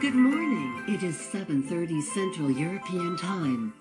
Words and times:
Good 0.00 0.14
morning. 0.14 0.84
It 0.86 1.02
is 1.02 1.16
7:30 1.16 2.00
Central 2.00 2.52
European 2.52 3.16
Time. 3.16 3.74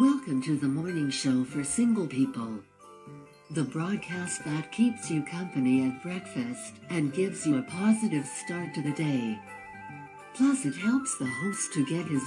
Welcome 0.00 0.40
to 0.42 0.56
the 0.56 0.68
morning 0.68 1.10
show 1.10 1.42
for 1.42 1.64
single 1.64 2.06
people. 2.06 2.60
The 3.50 3.64
broadcast 3.64 4.44
that 4.44 4.70
keeps 4.70 5.10
you 5.10 5.24
company 5.24 5.82
at 5.86 6.04
breakfast 6.04 6.74
and 6.88 7.12
gives 7.12 7.44
you 7.48 7.58
a 7.58 7.62
positive 7.62 8.24
start 8.24 8.74
to 8.74 8.82
the 8.82 8.92
day. 8.92 9.36
Plus 10.34 10.64
it 10.64 10.76
helps 10.76 11.18
the 11.18 11.26
host 11.42 11.72
to 11.72 11.84
get 11.84 12.06
his 12.06 12.22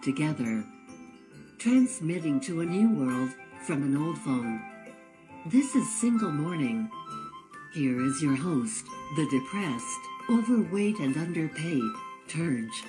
together. 0.00 0.64
Transmitting 1.58 2.38
to 2.42 2.60
a 2.60 2.64
new 2.64 2.90
world 2.90 3.30
from 3.66 3.82
an 3.82 3.96
old 3.96 4.18
phone. 4.18 4.60
This 5.46 5.74
is 5.74 6.00
Single 6.00 6.30
Morning. 6.30 6.88
Here 7.74 8.00
is 8.00 8.22
your 8.22 8.36
host, 8.36 8.86
the 9.16 9.26
depressed, 9.30 10.02
overweight 10.30 11.00
and 11.00 11.16
underpaid, 11.16 11.90
Turge. 12.30 12.84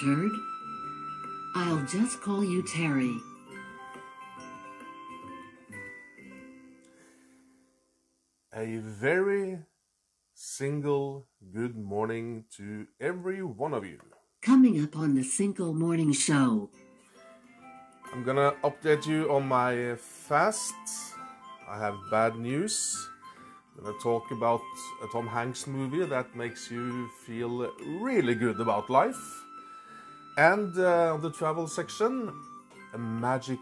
Turd? 0.00 0.32
I'll 1.54 1.86
just 1.86 2.20
call 2.20 2.42
you 2.42 2.66
Terry. 2.66 3.14
A 8.52 8.78
very 8.78 9.60
single 10.34 11.28
good 11.54 11.76
morning 11.76 12.46
to 12.56 12.88
every 13.00 13.40
one 13.40 13.72
of 13.72 13.86
you. 13.86 14.00
Coming 14.40 14.82
up 14.82 14.96
on 14.96 15.14
the 15.14 15.22
Single 15.22 15.72
Morning 15.72 16.12
Show. 16.12 16.70
I'm 18.12 18.24
gonna 18.24 18.56
update 18.64 19.06
you 19.06 19.30
on 19.30 19.46
my 19.46 19.94
fast. 19.94 20.74
I 21.68 21.78
have 21.78 21.94
bad 22.10 22.36
news. 22.36 23.11
Gonna 23.76 23.98
talk 24.02 24.30
about 24.30 24.60
a 25.02 25.06
Tom 25.12 25.26
Hanks 25.26 25.66
movie 25.66 26.04
that 26.04 26.36
makes 26.36 26.70
you 26.70 27.08
feel 27.26 27.72
really 28.00 28.34
good 28.34 28.60
about 28.60 28.90
life. 28.90 29.22
And 30.36 30.78
uh, 30.78 31.16
the 31.16 31.30
travel 31.30 31.66
section, 31.66 32.32
a 32.92 32.98
magic 32.98 33.58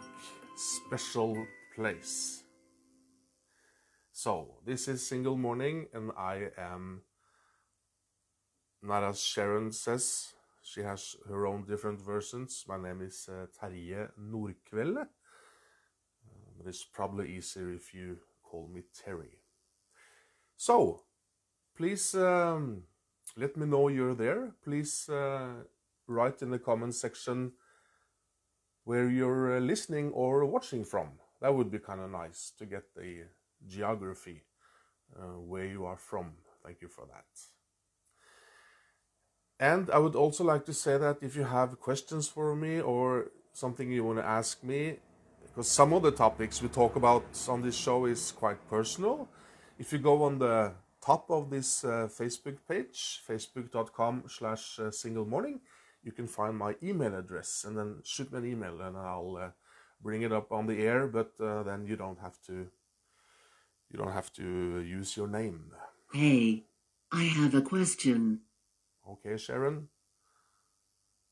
special 0.57 1.47
place. 1.75 2.43
So, 4.13 4.59
this 4.67 4.89
is 4.89 5.07
Single 5.07 5.37
Morning, 5.37 5.87
and 5.95 6.11
I 6.19 6.49
am 6.59 7.03
not 8.83 9.05
as 9.05 9.21
Sharon 9.21 9.73
says, 9.73 10.33
she 10.63 10.81
has 10.83 11.17
her 11.29 11.47
own 11.47 11.65
different 11.67 12.01
versions. 12.01 12.65
My 12.67 12.77
name 12.79 13.01
is 13.03 13.29
uh, 13.29 13.47
Terje 13.59 14.11
Nordkvelde. 14.19 15.03
Uh, 15.03 16.67
it's 16.67 16.85
probably 16.85 17.37
easier 17.37 17.73
if 17.73 17.95
you 17.95 18.19
call 18.43 18.69
me 18.69 18.83
Terry. 19.05 19.39
So, 20.61 21.05
please 21.75 22.15
um, 22.15 22.83
let 23.35 23.57
me 23.57 23.65
know 23.65 23.89
you're 23.89 24.15
there. 24.15 24.53
Please 24.63 25.09
uh, 25.09 25.65
write 26.07 26.43
in 26.43 26.51
the 26.51 26.59
comment 26.59 26.95
section 26.95 27.53
where 28.85 29.09
you're 29.09 29.57
uh, 29.57 29.61
listening 29.61 30.11
or 30.11 30.45
watching 30.45 30.85
from. 30.85 31.13
That 31.41 31.55
would 31.55 31.71
be 31.71 31.79
kind 31.79 32.03
of 32.03 32.11
nice 32.11 32.53
to 32.59 32.67
get 32.67 32.95
the 32.95 33.23
geography 33.67 34.43
uh, 35.19 35.39
where 35.39 35.65
you 35.65 35.87
are 35.87 35.97
from. 35.97 36.33
Thank 36.63 36.83
you 36.83 36.89
for 36.89 37.07
that. 37.07 37.25
And 39.59 39.91
I 39.91 39.97
would 39.97 40.15
also 40.15 40.45
like 40.45 40.67
to 40.67 40.75
say 40.75 40.99
that 40.99 41.23
if 41.23 41.37
you 41.37 41.45
have 41.45 41.81
questions 41.81 42.29
for 42.29 42.55
me 42.55 42.83
or 42.83 43.31
something 43.55 43.91
you 43.91 44.05
want 44.05 44.19
to 44.19 44.27
ask 44.27 44.63
me, 44.63 44.97
because 45.43 45.69
some 45.69 45.95
of 45.95 46.03
the 46.03 46.13
topics 46.13 46.61
we 46.61 46.69
talk 46.69 46.97
about 46.97 47.25
on 47.49 47.63
this 47.63 47.77
show 47.77 48.05
is 48.05 48.31
quite 48.31 48.69
personal. 48.69 49.27
If 49.81 49.95
you 49.95 49.99
go 49.99 50.25
on 50.25 50.39
the 50.39 50.75
top 51.01 51.31
of 51.31 51.49
this 51.49 51.85
uh, 51.85 52.07
Facebook 52.13 52.59
page, 52.69 53.23
facebook.com 53.27 54.25
slash 54.29 54.79
uh, 54.79 54.91
single 54.91 55.25
morning, 55.25 55.61
you 56.05 56.13
can 56.13 56.27
find 56.27 56.55
my 56.55 56.75
email 56.83 57.15
address 57.15 57.65
and 57.67 57.79
then 57.79 58.03
shoot 58.05 58.31
me 58.31 58.39
an 58.41 58.47
email 58.47 58.79
and 58.83 58.95
I'll 58.95 59.39
uh, 59.41 59.49
bring 60.03 60.21
it 60.21 60.33
up 60.35 60.53
on 60.53 60.67
the 60.67 60.83
air, 60.83 61.07
but 61.07 61.33
uh, 61.41 61.63
then 61.63 61.87
you 61.87 61.97
don't 61.97 62.21
have 62.21 62.37
to 62.49 62.69
you 63.91 63.99
don't 63.99 64.13
have 64.13 64.31
to 64.35 64.81
use 64.81 65.17
your 65.17 65.29
name. 65.29 65.73
Hey, 66.13 66.65
I 67.11 67.23
have 67.23 67.55
a 67.55 67.63
question. 67.63 68.41
Okay, 69.09 69.39
Sharon. 69.39 69.89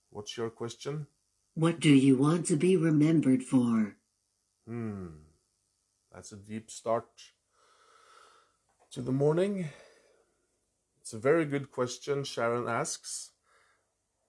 What's 0.09 0.39
your 0.39 0.49
question? 0.49 1.07
What 1.53 1.81
do 1.81 1.91
you 1.91 2.17
want 2.17 2.47
to 2.47 2.57
be 2.57 2.79
remembered 2.79 3.43
for? 3.43 3.97
Hmm. 4.67 5.09
That's 6.11 6.33
a 6.33 6.37
deep 6.37 6.71
start 6.71 7.11
to 8.91 9.03
the 9.03 9.12
morning. 9.12 9.69
It's 11.00 11.12
a 11.12 11.19
very 11.19 11.44
good 11.44 11.71
question 11.71 12.25
Sharon 12.25 12.69
asks, 12.69 13.32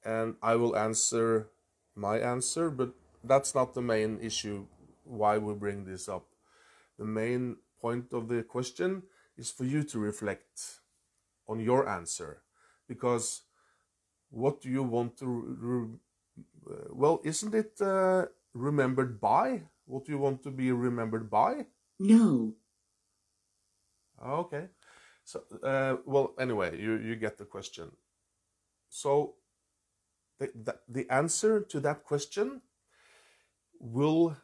and 0.03 0.35
I 0.41 0.55
will 0.55 0.75
answer 0.75 1.47
my 1.95 2.19
answer, 2.19 2.69
but 2.69 2.91
that's 3.23 3.55
not 3.55 3.73
the 3.73 3.81
main 3.81 4.19
issue 4.21 4.65
why 5.03 5.37
we 5.37 5.53
bring 5.53 5.85
this 5.85 6.07
up. 6.09 6.27
The 6.97 7.05
main 7.05 7.57
point 7.81 8.11
of 8.11 8.27
the 8.27 8.43
question 8.43 9.03
is 9.37 9.49
for 9.49 9.63
you 9.63 9.83
to 9.83 9.99
reflect 9.99 10.81
on 11.47 11.59
your 11.59 11.87
answer 11.87 12.41
because 12.87 13.41
what 14.29 14.61
do 14.61 14.69
you 14.69 14.83
want 14.83 15.17
to 15.17 15.99
well 16.89 17.19
isn't 17.23 17.55
it 17.55 17.81
uh, 17.81 18.25
remembered 18.53 19.19
by 19.19 19.63
what 19.85 20.05
do 20.05 20.11
you 20.11 20.19
want 20.19 20.43
to 20.43 20.51
be 20.51 20.71
remembered 20.71 21.29
by 21.29 21.65
No. 21.97 22.53
Okay 24.23 24.67
so 25.23 25.43
uh, 25.63 25.97
well 26.05 26.33
anyway 26.39 26.79
you 26.79 26.97
you 26.97 27.15
get 27.15 27.37
the 27.37 27.45
question 27.45 27.91
so 28.89 29.35
the, 30.39 30.51
the, 30.55 30.75
the 30.87 31.13
answer 31.13 31.61
to 31.61 31.79
that 31.79 32.03
question 32.03 32.61
will 33.79 34.35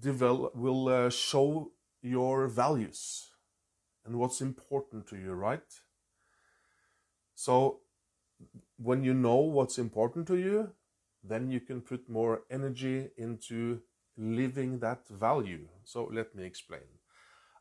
develop 0.00 0.54
will 0.54 0.88
uh, 0.88 1.10
show 1.10 1.72
your 2.02 2.46
values 2.48 3.30
and 4.04 4.16
what's 4.16 4.40
important 4.40 5.06
to 5.06 5.16
you 5.16 5.32
right 5.32 5.80
so 7.34 7.80
when 8.76 9.02
you 9.04 9.14
know 9.14 9.36
what's 9.36 9.78
important 9.78 10.26
to 10.28 10.36
you, 10.36 10.72
then 11.22 11.50
you 11.50 11.60
can 11.60 11.80
put 11.80 12.08
more 12.08 12.42
energy 12.50 13.08
into 13.16 13.80
living 14.16 14.78
that 14.80 15.06
value. 15.08 15.68
So 15.84 16.08
let 16.12 16.34
me 16.34 16.44
explain. 16.44 16.95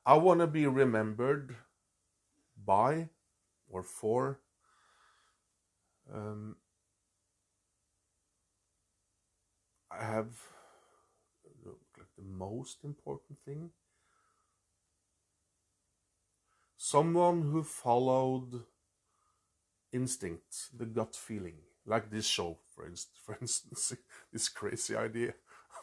I 0.05 0.15
want 0.15 0.39
to 0.39 0.47
be 0.47 0.65
remembered 0.65 1.55
by 2.65 3.09
or 3.69 3.83
for 3.83 4.39
um, 6.13 6.55
I 9.91 10.03
have 10.03 10.27
the 12.17 12.23
most 12.23 12.83
important 12.83 13.37
thing 13.45 13.71
someone 16.77 17.41
who 17.41 17.61
followed 17.63 18.63
instinct, 19.91 20.77
the 20.77 20.85
gut 20.85 21.15
feeling, 21.15 21.55
like 21.85 22.09
this 22.09 22.25
show, 22.25 22.57
for 22.75 22.85
instance. 22.87 23.17
For 23.25 23.37
instance, 23.41 23.93
this 24.31 24.49
crazy 24.49 24.95
idea. 24.95 25.33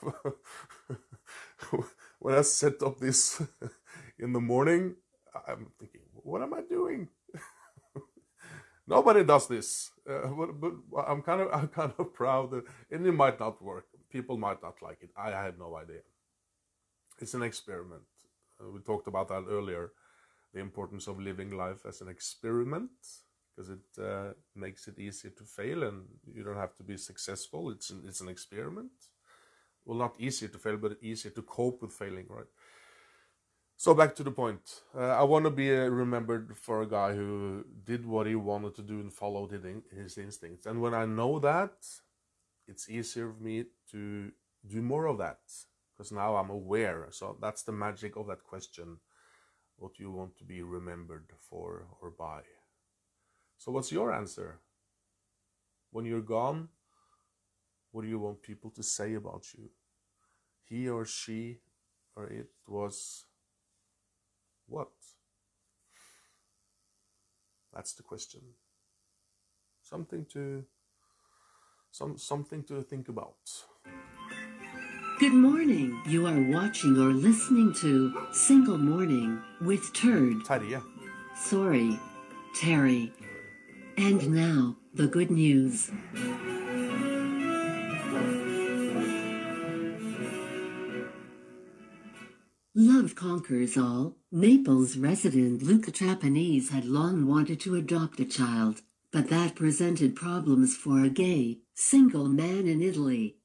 when 2.18 2.34
I 2.34 2.42
set 2.42 2.82
up 2.82 2.98
this 2.98 3.40
in 4.22 4.32
the 4.32 4.40
morning, 4.40 4.94
I'm 5.48 5.66
thinking, 5.78 6.02
what 6.14 6.42
am 6.42 6.54
I 6.54 6.62
doing? 6.62 7.08
Nobody 8.86 9.24
does 9.24 9.48
this, 9.48 9.90
uh, 10.08 10.28
but, 10.28 10.60
but, 10.60 11.04
I'm 11.08 11.22
kind 11.22 11.40
of 11.42 11.48
I'm 11.58 11.68
kind 11.68 11.92
of 11.98 12.14
proud 12.14 12.50
that, 12.52 12.64
and 12.90 13.06
it 13.06 13.12
might 13.12 13.38
not 13.40 13.60
work. 13.62 13.86
People 14.10 14.36
might 14.36 14.62
not 14.62 14.76
like 14.80 14.98
it. 15.02 15.10
I 15.16 15.30
have 15.30 15.58
no 15.58 15.76
idea. 15.76 16.02
It's 17.20 17.34
an 17.34 17.42
experiment. 17.42 18.08
Uh, 18.60 18.70
we 18.70 18.80
talked 18.80 19.08
about 19.08 19.28
that 19.28 19.44
earlier. 19.48 19.92
The 20.54 20.60
importance 20.60 21.06
of 21.06 21.18
living 21.18 21.50
life 21.50 21.86
as 21.88 22.00
an 22.02 22.08
experiment 22.08 22.90
because 23.54 23.70
it 23.70 24.02
uh, 24.02 24.32
makes 24.54 24.86
it 24.88 24.98
easier 24.98 25.30
to 25.30 25.44
fail 25.44 25.82
and 25.82 26.04
you 26.34 26.42
don't 26.42 26.56
have 26.56 26.76
to 26.76 26.82
be 26.82 26.96
successful. 26.96 27.70
It's 27.70 27.90
an, 27.90 28.02
it's 28.06 28.20
an 28.20 28.28
experiment. 28.28 28.92
Well, 29.84 29.98
not 29.98 30.14
easier 30.18 30.48
to 30.48 30.58
fail, 30.58 30.76
but 30.76 30.98
easier 31.02 31.32
to 31.32 31.42
cope 31.42 31.82
with 31.82 31.92
failing, 31.92 32.26
right? 32.28 32.46
So 33.82 33.94
back 33.94 34.14
to 34.14 34.22
the 34.22 34.30
point. 34.30 34.82
Uh, 34.96 35.08
I 35.08 35.24
want 35.24 35.44
to 35.44 35.50
be 35.50 35.68
uh, 35.74 35.88
remembered 35.88 36.56
for 36.56 36.82
a 36.82 36.86
guy 36.86 37.14
who 37.14 37.64
did 37.84 38.06
what 38.06 38.28
he 38.28 38.36
wanted 38.36 38.76
to 38.76 38.82
do 38.82 39.00
and 39.00 39.12
followed 39.12 39.50
his 39.50 40.18
instincts. 40.18 40.66
And 40.66 40.80
when 40.80 40.94
I 40.94 41.04
know 41.04 41.40
that, 41.40 41.74
it's 42.68 42.88
easier 42.88 43.32
for 43.32 43.42
me 43.42 43.64
to 43.90 44.30
do 44.64 44.82
more 44.82 45.06
of 45.06 45.18
that 45.18 45.40
because 45.90 46.12
now 46.12 46.36
I'm 46.36 46.48
aware. 46.48 47.08
So 47.10 47.36
that's 47.42 47.64
the 47.64 47.72
magic 47.72 48.14
of 48.14 48.28
that 48.28 48.44
question. 48.44 48.98
What 49.78 49.94
do 49.94 50.04
you 50.04 50.12
want 50.12 50.38
to 50.38 50.44
be 50.44 50.62
remembered 50.62 51.32
for 51.40 51.88
or 52.00 52.10
by? 52.10 52.42
So, 53.58 53.72
what's 53.72 53.90
your 53.90 54.12
answer? 54.12 54.60
When 55.90 56.04
you're 56.04 56.20
gone, 56.20 56.68
what 57.90 58.02
do 58.02 58.08
you 58.08 58.20
want 58.20 58.42
people 58.42 58.70
to 58.76 58.82
say 58.84 59.14
about 59.14 59.46
you? 59.58 59.70
He 60.62 60.88
or 60.88 61.04
she 61.04 61.58
or 62.14 62.26
it 62.26 62.50
was 62.68 63.24
what? 64.66 64.88
That's 67.72 67.94
the 67.94 68.02
question. 68.02 68.42
something 69.82 70.24
to 70.32 70.64
some 71.90 72.16
something 72.16 72.62
to 72.64 72.82
think 72.82 73.08
about. 73.08 73.36
Good 75.20 75.34
morning. 75.34 76.00
You 76.08 76.26
are 76.26 76.40
watching 76.50 76.96
or 76.96 77.12
listening 77.12 77.74
to 77.80 78.12
Single 78.32 78.78
Morning 78.78 79.40
with 79.60 79.92
Turd. 79.92 80.44
Terje. 80.44 80.82
Sorry, 81.36 82.00
Terry. 82.54 83.12
And 83.96 84.30
now, 84.30 84.76
the 84.94 85.06
good 85.06 85.30
news. 85.30 85.90
Love 93.02 93.16
conquers 93.16 93.76
all. 93.76 94.16
Naples 94.30 94.96
resident 94.96 95.60
Luca 95.60 95.90
Trapanese 95.90 96.70
had 96.70 96.84
long 96.84 97.26
wanted 97.26 97.58
to 97.58 97.74
adopt 97.74 98.20
a 98.20 98.24
child, 98.24 98.80
but 99.10 99.28
that 99.28 99.56
presented 99.56 100.14
problems 100.14 100.76
for 100.76 101.02
a 101.02 101.08
gay, 101.08 101.58
single 101.74 102.28
man 102.28 102.68
in 102.68 102.80
Italy. 102.80 103.38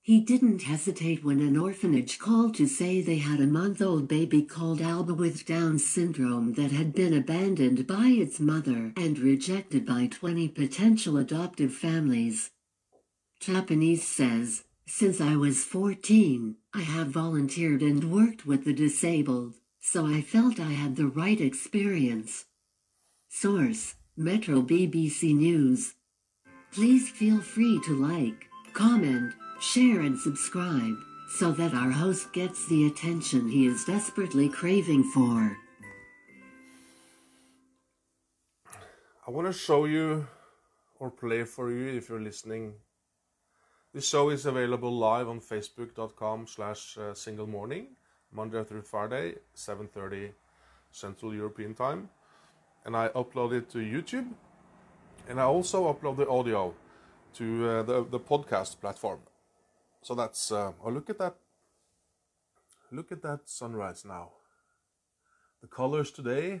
He 0.00 0.22
didn't 0.22 0.62
hesitate 0.62 1.22
when 1.22 1.40
an 1.40 1.58
orphanage 1.58 2.18
called 2.18 2.54
to 2.54 2.66
say 2.66 3.02
they 3.02 3.18
had 3.18 3.40
a 3.40 3.46
month 3.46 3.82
old 3.82 4.08
baby 4.08 4.40
called 4.40 4.80
Alba 4.80 5.12
with 5.12 5.44
Down 5.44 5.78
syndrome 5.78 6.54
that 6.54 6.72
had 6.72 6.94
been 6.94 7.12
abandoned 7.12 7.86
by 7.86 8.06
its 8.06 8.40
mother 8.40 8.94
and 8.96 9.18
rejected 9.18 9.84
by 9.84 10.06
20 10.06 10.48
potential 10.48 11.18
adoptive 11.18 11.74
families. 11.74 12.52
Trapanese 13.38 14.08
says, 14.08 14.64
Since 14.90 15.20
I 15.20 15.36
was 15.36 15.64
14, 15.64 16.56
I 16.72 16.80
have 16.80 17.08
volunteered 17.08 17.82
and 17.82 18.10
worked 18.10 18.46
with 18.46 18.64
the 18.64 18.72
disabled, 18.72 19.52
so 19.78 20.06
I 20.06 20.22
felt 20.22 20.58
I 20.58 20.72
had 20.72 20.96
the 20.96 21.06
right 21.06 21.38
experience. 21.38 22.46
Source 23.28 23.96
Metro 24.16 24.62
BBC 24.62 25.36
News. 25.36 25.92
Please 26.72 27.10
feel 27.10 27.42
free 27.42 27.78
to 27.84 27.94
like, 27.94 28.46
comment, 28.72 29.34
share, 29.60 30.00
and 30.00 30.18
subscribe 30.18 30.96
so 31.36 31.52
that 31.52 31.74
our 31.74 31.90
host 31.90 32.32
gets 32.32 32.66
the 32.68 32.86
attention 32.86 33.46
he 33.46 33.66
is 33.66 33.84
desperately 33.84 34.48
craving 34.48 35.04
for. 35.04 35.54
I 39.26 39.30
want 39.30 39.46
to 39.48 39.52
show 39.52 39.84
you 39.84 40.26
or 40.98 41.10
play 41.10 41.44
for 41.44 41.70
you 41.70 41.88
if 41.88 42.08
you're 42.08 42.22
listening. 42.22 42.72
This 43.94 44.06
show 44.06 44.28
is 44.28 44.44
available 44.44 44.92
live 44.92 45.28
on 45.28 45.40
facebook.com 45.40 46.46
slash 46.46 46.98
uh, 46.98 47.14
single 47.14 47.46
morning, 47.46 47.86
Monday 48.30 48.62
through 48.62 48.82
Friday, 48.82 49.36
7.30 49.56 50.32
Central 50.90 51.34
European 51.34 51.74
Time. 51.74 52.10
And 52.84 52.94
I 52.94 53.08
upload 53.08 53.54
it 53.54 53.70
to 53.70 53.78
YouTube. 53.78 54.28
And 55.26 55.40
I 55.40 55.44
also 55.44 55.90
upload 55.90 56.18
the 56.18 56.28
audio 56.28 56.74
to 57.36 57.66
uh, 57.66 57.82
the, 57.82 58.04
the 58.04 58.20
podcast 58.20 58.78
platform. 58.78 59.20
So 60.02 60.14
that's, 60.14 60.52
uh, 60.52 60.72
oh, 60.84 60.90
look 60.90 61.08
at 61.08 61.18
that. 61.18 61.36
Look 62.92 63.10
at 63.10 63.22
that 63.22 63.48
sunrise 63.48 64.04
now. 64.04 64.32
The 65.62 65.66
colors 65.66 66.10
today, 66.10 66.60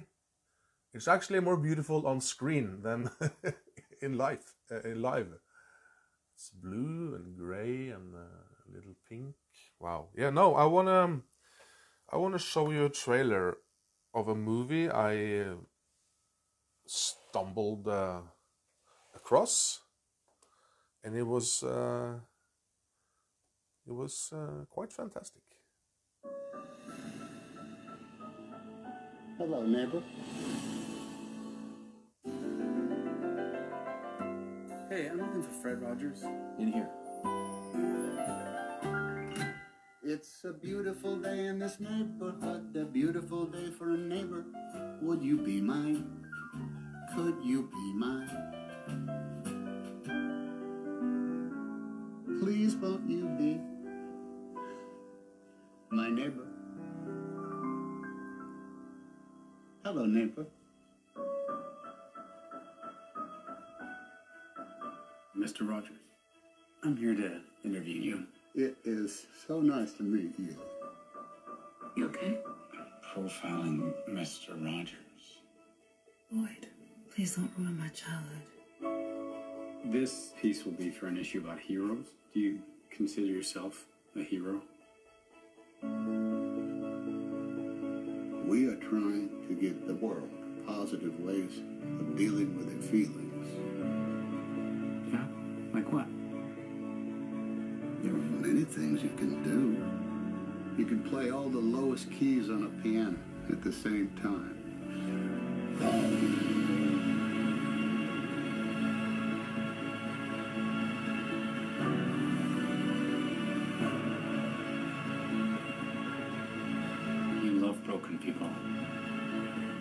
it's 0.94 1.08
actually 1.08 1.40
more 1.40 1.58
beautiful 1.58 2.06
on 2.06 2.22
screen 2.22 2.80
than 2.80 3.10
in 4.00 4.16
life, 4.16 4.54
uh, 4.72 4.80
in 4.80 5.02
live. 5.02 5.28
It's 6.38 6.50
blue 6.50 7.16
and 7.16 7.36
gray 7.36 7.88
and 7.88 8.14
a 8.14 8.72
little 8.72 8.94
pink. 9.08 9.34
Wow. 9.80 10.10
Yeah, 10.14 10.30
no, 10.30 10.54
I 10.54 10.66
want 10.66 10.86
to 10.86 11.20
I 12.12 12.16
want 12.16 12.34
to 12.34 12.38
show 12.38 12.70
you 12.70 12.84
a 12.84 12.88
trailer 12.88 13.58
of 14.14 14.28
a 14.28 14.36
movie 14.36 14.88
I 14.88 15.40
uh, 15.40 15.54
stumbled 16.86 17.88
uh, 17.88 18.20
across 19.16 19.80
and 21.02 21.16
it 21.16 21.24
was 21.26 21.64
uh, 21.64 22.20
it 23.84 23.92
was 23.92 24.30
uh, 24.32 24.64
quite 24.70 24.92
fantastic. 24.92 25.42
Hello, 29.38 29.66
neighbor. 29.66 30.04
Hey, 34.90 35.06
I'm 35.06 35.18
looking 35.18 35.42
for 35.42 35.50
Fred 35.60 35.82
Rogers. 35.82 36.24
In 36.58 36.72
here. 36.72 36.88
It's 40.02 40.44
a 40.44 40.52
beautiful 40.54 41.18
day 41.18 41.44
in 41.44 41.58
this 41.58 41.78
neighborhood, 41.78 42.74
a 42.74 42.86
beautiful 42.86 43.44
day 43.44 43.70
for 43.70 43.90
a 43.90 43.98
neighbor. 43.98 44.46
Would 45.02 45.22
you 45.22 45.36
be 45.36 45.60
mine? 45.60 46.24
Could 47.14 47.36
you 47.44 47.68
be 47.70 47.92
mine? 47.92 48.30
Please 52.40 52.74
won't 52.76 53.10
you 53.10 53.28
be 53.36 53.60
my 55.90 56.08
neighbor? 56.08 56.46
Hello, 59.84 60.06
neighbor. 60.06 60.46
Mr. 65.48 65.66
Rogers. 65.66 65.96
I'm 66.84 66.94
here 66.94 67.14
to 67.14 67.40
interview 67.64 68.02
you. 68.02 68.24
It 68.54 68.76
is 68.84 69.24
so 69.46 69.60
nice 69.60 69.94
to 69.94 70.02
meet 70.02 70.38
you. 70.38 70.54
You 71.96 72.04
okay? 72.08 72.36
Profiling 73.14 73.94
Mr. 74.10 74.50
Rogers. 74.62 74.92
Lloyd, 76.30 76.66
please 77.14 77.36
don't 77.36 77.50
ruin 77.56 77.78
my 77.78 77.88
childhood. 77.88 78.42
This 79.86 80.32
piece 80.42 80.66
will 80.66 80.72
be 80.72 80.90
for 80.90 81.06
an 81.06 81.16
issue 81.16 81.38
about 81.38 81.60
heroes. 81.60 82.04
Do 82.34 82.40
you 82.40 82.58
consider 82.90 83.28
yourself 83.28 83.86
a 84.16 84.22
hero? 84.22 84.60
We 88.46 88.66
are 88.66 88.76
trying 88.76 89.30
to 89.48 89.54
give 89.58 89.86
the 89.86 89.94
world 89.94 90.28
positive 90.66 91.18
ways 91.20 91.62
of 92.00 92.18
dealing 92.18 92.54
with 92.54 92.68
their 92.70 92.82
feelings. 92.90 93.27
What? 95.90 96.04
There 98.02 98.12
are 98.12 98.18
many 98.18 98.64
things 98.64 99.02
you 99.02 99.08
can 99.16 99.42
do. 99.42 100.78
You 100.78 100.84
can 100.84 101.02
play 101.02 101.30
all 101.30 101.48
the 101.48 101.58
lowest 101.58 102.10
keys 102.12 102.50
on 102.50 102.64
a 102.64 102.82
piano 102.82 103.16
at 103.50 103.62
the 103.62 103.72
same 103.72 104.10
time. 104.20 104.54
You 117.42 117.52
love 117.60 117.82
broken 117.84 118.18
people. 118.18 118.50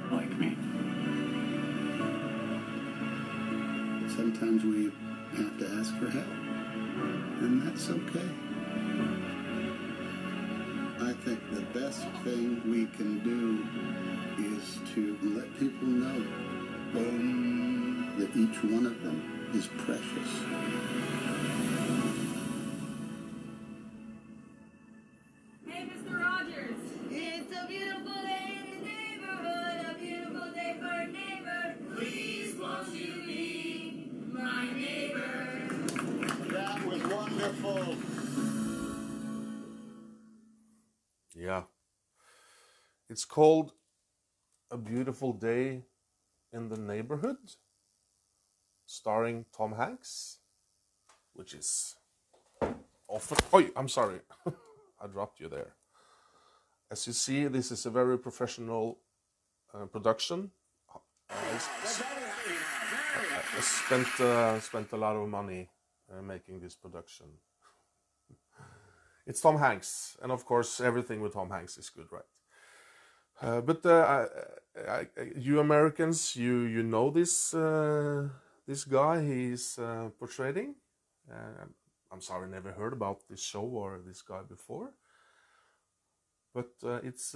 Like 0.09 0.31
me. 0.37 0.55
Sometimes 4.15 4.63
we 4.63 4.91
have 5.37 5.57
to 5.59 5.67
ask 5.79 5.95
for 5.97 6.09
help, 6.09 6.25
and 7.41 7.61
that's 7.61 7.89
okay. 7.91 8.29
I 10.99 11.13
think 11.13 11.39
the 11.51 11.61
best 11.79 12.07
thing 12.23 12.61
we 12.65 12.87
can 12.97 13.19
do 13.19 13.63
is 14.55 14.79
to 14.95 15.17
let 15.35 15.47
people 15.59 15.87
know 15.87 16.23
um, 16.95 18.15
that 18.17 18.35
each 18.35 18.63
one 18.63 18.87
of 18.87 19.03
them 19.03 19.51
is 19.53 19.67
precious. 19.77 21.66
Called 43.47 43.71
A 44.71 44.77
Beautiful 44.77 45.31
Day 45.31 45.85
in 46.51 46.67
the 46.67 46.75
Neighborhood, 46.75 47.37
starring 48.85 49.45
Tom 49.57 49.71
Hanks, 49.81 50.39
which 51.33 51.53
is 51.53 51.95
often. 53.07 53.37
Oh, 53.53 53.63
I'm 53.77 53.87
sorry. 53.87 54.19
I 55.01 55.07
dropped 55.07 55.39
you 55.39 55.47
there. 55.47 55.71
As 56.91 57.07
you 57.07 57.13
see, 57.13 57.47
this 57.47 57.71
is 57.71 57.85
a 57.85 57.89
very 57.89 58.17
professional 58.19 58.99
uh, 59.73 59.85
production. 59.85 60.51
I, 61.29 61.57
spent, 63.61 64.19
uh, 64.19 64.59
spent 64.59 64.91
a 64.91 64.97
lot 64.97 65.15
of 65.15 65.29
money 65.29 65.69
uh, 66.11 66.21
making 66.21 66.59
this 66.59 66.75
production. 66.75 67.27
It's 69.29 69.41
Tom 69.41 69.57
Hanks, 69.57 70.17
and 70.21 70.31
of 70.31 70.45
course, 70.45 70.81
everything 70.89 71.19
with 71.21 71.33
Tom 71.33 71.49
Hanks 71.49 71.77
is 71.77 71.89
good, 71.89 72.09
right? 72.11 72.31
Uh, 73.41 73.61
but 73.61 73.85
uh, 73.85 74.25
I, 74.87 74.91
I, 74.91 75.07
you 75.35 75.59
Americans, 75.59 76.35
you 76.35 76.61
you 76.61 76.83
know 76.83 77.11
this 77.11 77.53
uh, 77.53 78.29
this 78.67 78.83
guy 78.83 79.23
he's 79.23 79.77
uh, 79.77 80.09
portraying. 80.17 80.75
Uh, 81.31 81.65
I'm 82.11 82.21
sorry, 82.21 82.49
never 82.49 82.71
heard 82.71 82.93
about 82.93 83.27
this 83.29 83.41
show 83.43 83.61
or 83.61 83.99
this 84.05 84.21
guy 84.21 84.41
before. 84.47 84.93
But 86.53 86.71
uh, 86.83 86.99
it's 87.03 87.35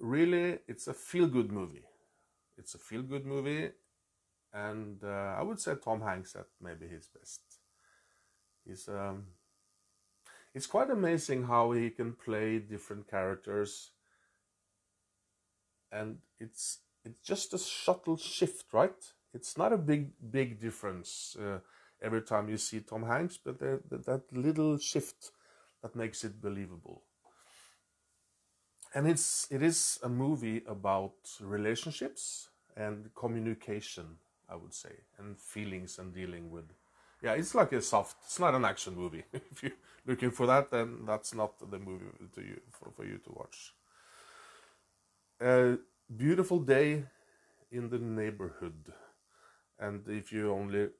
really 0.00 0.58
it's 0.68 0.86
a 0.86 0.94
feel 0.94 1.26
good 1.26 1.50
movie. 1.50 1.84
It's 2.56 2.74
a 2.74 2.78
feel 2.78 3.02
good 3.02 3.26
movie, 3.26 3.70
and 4.52 5.02
I 5.02 5.42
would 5.42 5.58
say 5.58 5.74
Tom 5.74 6.02
Hanks 6.02 6.36
at 6.36 6.46
maybe 6.60 6.86
his 6.86 7.08
best. 7.08 7.40
He's 8.64 8.88
um, 8.88 9.26
it's 10.54 10.66
quite 10.66 10.90
amazing 10.90 11.44
how 11.44 11.72
he 11.72 11.90
can 11.90 12.12
play 12.12 12.58
different 12.58 13.10
characters, 13.10 13.90
and 15.92 16.18
it's 16.40 16.78
it's 17.04 17.26
just 17.26 17.52
a 17.54 17.58
subtle 17.58 18.16
shift, 18.16 18.72
right? 18.72 19.12
It's 19.34 19.56
not 19.58 19.72
a 19.72 19.78
big 19.78 20.10
big 20.30 20.60
difference 20.60 21.36
uh, 21.40 21.58
every 22.00 22.22
time 22.22 22.48
you 22.48 22.56
see 22.58 22.80
Tom 22.80 23.04
Hanks, 23.04 23.38
but 23.38 23.58
the, 23.58 23.80
the, 23.88 23.98
that 23.98 24.22
little 24.32 24.78
shift 24.78 25.30
that 25.82 25.94
makes 25.96 26.24
it 26.24 26.40
believable. 26.40 27.02
And 28.94 29.06
it's 29.08 29.46
it 29.50 29.62
is 29.62 29.98
a 30.02 30.08
movie 30.08 30.62
about 30.66 31.14
relationships 31.40 32.50
and 32.76 33.10
communication, 33.14 34.16
I 34.48 34.56
would 34.56 34.74
say, 34.74 34.94
and 35.18 35.38
feelings 35.38 35.98
and 35.98 36.14
dealing 36.14 36.50
with. 36.50 36.72
Yeah, 37.22 37.34
it's 37.34 37.54
like 37.54 37.72
a 37.72 37.80
soft. 37.80 38.16
It's 38.24 38.40
not 38.40 38.54
an 38.54 38.64
action 38.64 38.96
movie. 38.96 39.24
if 39.32 39.62
you're 39.62 39.72
looking 40.06 40.30
for 40.30 40.46
that, 40.46 40.70
then 40.70 41.04
that's 41.06 41.34
not 41.34 41.58
the 41.70 41.78
movie 41.78 42.06
to 42.34 42.40
you 42.40 42.60
for, 42.70 42.90
for 42.90 43.04
you 43.04 43.18
to 43.18 43.32
watch. 43.32 43.72
A 45.42 45.76
beautiful 46.16 46.60
day 46.60 47.04
in 47.72 47.90
the 47.90 47.98
neighborhood, 47.98 48.92
and 49.76 50.06
if 50.06 50.30
you 50.30 50.52
only 50.52 50.90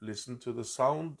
listen 0.00 0.38
to 0.38 0.52
the 0.52 0.64
sound, 0.64 1.18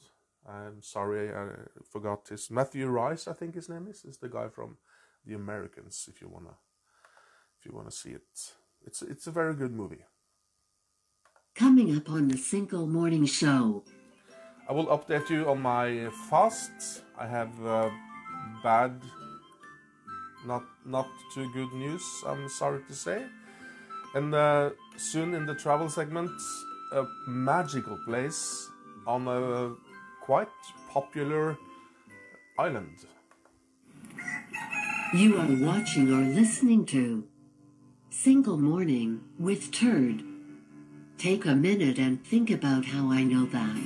I'm 0.48 0.82
sorry 0.82 1.30
I 1.34 1.48
forgot 1.90 2.28
his 2.28 2.50
Matthew 2.50 2.86
Rice, 2.86 3.28
I 3.28 3.34
think 3.34 3.54
his 3.54 3.68
name 3.68 3.88
is 3.88 4.04
is 4.04 4.16
the 4.16 4.28
guy 4.28 4.48
from 4.48 4.78
The 5.26 5.34
Americans. 5.34 6.08
If 6.08 6.22
you 6.22 6.28
wanna, 6.28 6.56
if 7.58 7.66
you 7.66 7.72
wanna 7.76 7.90
see 7.90 8.12
it, 8.12 8.54
it's 8.86 9.02
it's 9.02 9.26
a 9.26 9.32
very 9.32 9.54
good 9.54 9.72
movie. 9.72 10.04
Coming 11.54 11.94
up 11.94 12.08
on 12.08 12.28
the 12.28 12.38
Single 12.38 12.86
Morning 12.86 13.26
Show. 13.26 13.84
I 14.66 14.72
will 14.72 14.86
update 14.86 15.28
you 15.28 15.50
on 15.50 15.60
my 15.60 16.08
fast. 16.30 17.04
I 17.18 17.26
have 17.26 17.52
uh, 17.66 17.90
bad, 18.62 18.92
not 20.46 20.64
not 20.84 21.08
too 21.34 21.50
good 21.52 21.72
news. 21.72 22.02
I'm 22.26 22.48
sorry 22.48 22.80
to 22.88 22.94
say. 22.94 23.24
And 24.14 24.34
uh, 24.34 24.70
soon 24.96 25.34
in 25.34 25.46
the 25.46 25.54
travel 25.54 25.88
segment, 25.88 26.30
a 26.92 27.04
magical 27.26 27.98
place 28.04 28.68
on 29.06 29.26
a 29.26 29.74
quite 30.20 30.48
popular 30.90 31.56
island. 32.58 33.06
You 35.14 35.38
are 35.38 35.56
watching 35.60 36.12
or 36.12 36.22
listening 36.22 36.86
to 36.86 37.24
Single 38.10 38.58
Morning 38.58 39.20
with 39.38 39.70
Turd. 39.70 40.22
Take 41.18 41.46
a 41.46 41.54
minute 41.54 41.98
and 41.98 42.24
think 42.24 42.50
about 42.50 42.86
how 42.86 43.10
I 43.10 43.22
know 43.22 43.46
that. 43.46 43.78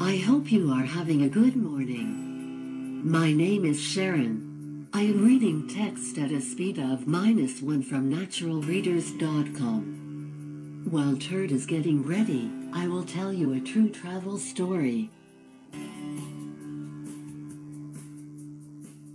I 0.00 0.16
hope 0.16 0.52
you 0.52 0.70
are 0.72 0.84
having 0.84 1.22
a 1.22 1.28
good 1.28 1.56
morning. 1.56 3.02
My 3.04 3.32
name 3.32 3.64
is 3.64 3.80
Sharon. 3.80 4.45
I 4.92 5.02
am 5.02 5.24
reading 5.24 5.68
text 5.68 6.18
at 6.18 6.30
a 6.30 6.40
speed 6.40 6.78
of 6.78 7.06
minus 7.06 7.60
one 7.60 7.82
from 7.82 8.10
naturalreaders.com. 8.10 10.88
While 10.90 11.16
Turd 11.16 11.52
is 11.52 11.66
getting 11.66 12.02
ready, 12.02 12.50
I 12.72 12.88
will 12.88 13.04
tell 13.04 13.32
you 13.32 13.52
a 13.52 13.60
true 13.60 13.90
travel 13.90 14.38
story. 14.38 15.10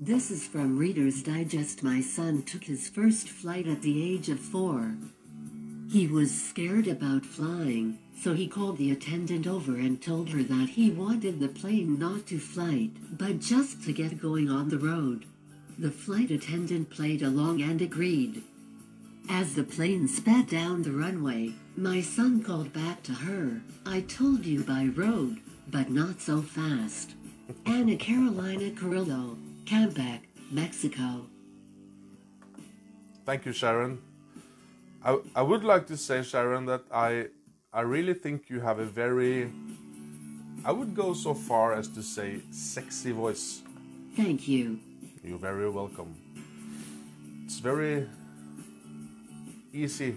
This 0.02 0.32
is 0.32 0.46
from 0.46 0.78
Reader's 0.78 1.24
Digest. 1.24 1.84
My 1.84 2.02
son 2.02 2.44
took 2.44 2.66
his 2.66 2.90
first 2.90 3.30
flight 3.30 3.68
at 3.68 3.82
the 3.82 4.14
age 4.14 4.30
of 4.30 4.40
four. 4.40 4.96
He 5.90 6.08
was 6.08 6.32
scared 6.32 6.88
about 6.88 7.26
flying, 7.26 7.98
so 8.20 8.34
he 8.34 8.48
called 8.48 8.78
the 8.78 8.92
attendant 8.92 9.48
over 9.48 9.76
and 9.76 10.02
told 10.02 10.30
her 10.30 10.44
that 10.44 10.70
he 10.70 10.92
wanted 10.92 11.40
the 11.40 11.48
plane 11.48 11.98
not 11.98 12.28
to 12.28 12.38
flight, 12.40 12.92
but 13.18 13.40
just 13.40 13.84
to 13.84 13.94
get 13.94 14.22
going 14.22 14.50
on 14.50 14.70
the 14.70 14.78
road. 14.78 15.26
The 15.82 15.90
flight 15.90 16.30
attendant 16.30 16.92
played 16.92 17.24
along 17.24 17.64
and 17.64 17.82
agreed. 17.82 18.44
As 19.28 19.56
the 19.56 19.64
plane 19.64 20.08
sped 20.08 20.48
down 20.48 20.84
the 20.84 20.92
runway, 20.92 21.54
my 21.76 22.02
son 22.02 22.44
called 22.44 22.72
back 22.72 23.02
to 23.02 23.12
her, 23.12 23.64
I 23.84 24.02
told 24.02 24.46
you 24.46 24.64
by 24.64 24.92
road, 24.96 25.40
but 25.68 25.90
not 25.90 26.22
so 26.22 26.44
fast. 26.44 27.16
Anna 27.66 27.98
Carolina 27.98 28.70
Carrillo, 28.70 29.38
Campeche, 29.66 30.22
Mexico. 30.52 31.26
Thank 33.26 33.48
you, 33.48 33.52
Sharon. 33.52 34.04
I, 35.04 35.18
I 35.36 35.42
would 35.42 35.64
like 35.64 35.88
to 35.88 35.98
say, 35.98 36.22
Sharon, 36.22 36.68
that 36.68 36.84
I 36.94 37.30
I 37.74 37.82
really 37.82 38.14
think 38.14 38.52
you 38.52 38.60
have 38.60 38.78
a 38.78 38.86
very 38.86 39.52
I 40.64 40.74
would 40.74 40.94
go 40.94 41.16
so 41.16 41.34
far 41.34 41.74
as 41.74 41.88
to 41.88 42.04
say 42.04 42.42
sexy 42.52 43.12
voice. 43.12 43.64
Thank 44.16 44.48
you. 44.48 44.80
You're 45.24 45.38
very 45.38 45.70
welcome. 45.70 46.16
It's 47.46 47.60
very 47.60 48.08
easy, 49.72 50.16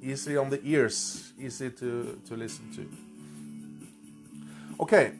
easy 0.00 0.36
on 0.36 0.48
the 0.48 0.60
ears, 0.62 1.32
easy 1.38 1.70
to, 1.70 2.20
to 2.28 2.36
listen 2.36 2.70
to. 2.76 2.88
Okay, 4.80 5.14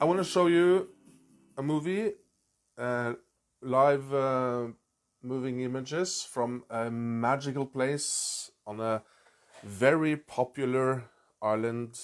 I 0.00 0.06
want 0.06 0.20
to 0.20 0.24
show 0.24 0.46
you 0.46 0.88
a 1.58 1.62
movie, 1.62 2.12
uh, 2.78 3.12
live 3.60 4.14
uh, 4.14 4.68
moving 5.22 5.60
images 5.60 6.22
from 6.22 6.64
a 6.70 6.90
magical 6.90 7.66
place 7.66 8.50
on 8.66 8.80
a 8.80 9.02
very 9.62 10.16
popular 10.16 11.04
island 11.42 11.98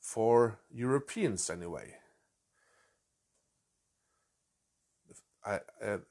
for 0.00 0.58
Europeans, 0.68 1.48
anyway. 1.48 1.99
I, 5.44 5.60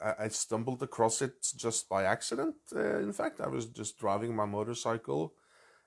I, 0.02 0.14
I 0.20 0.28
stumbled 0.30 0.82
across 0.82 1.22
it 1.22 1.48
just 1.56 1.88
by 1.88 2.04
accident. 2.04 2.56
Uh, 2.76 3.00
in 3.00 3.14
fact, 3.14 3.42
I 3.42 3.48
was 3.48 3.66
just 3.66 4.00
driving 4.00 4.36
my 4.36 4.46
motorcycle, 4.46 5.34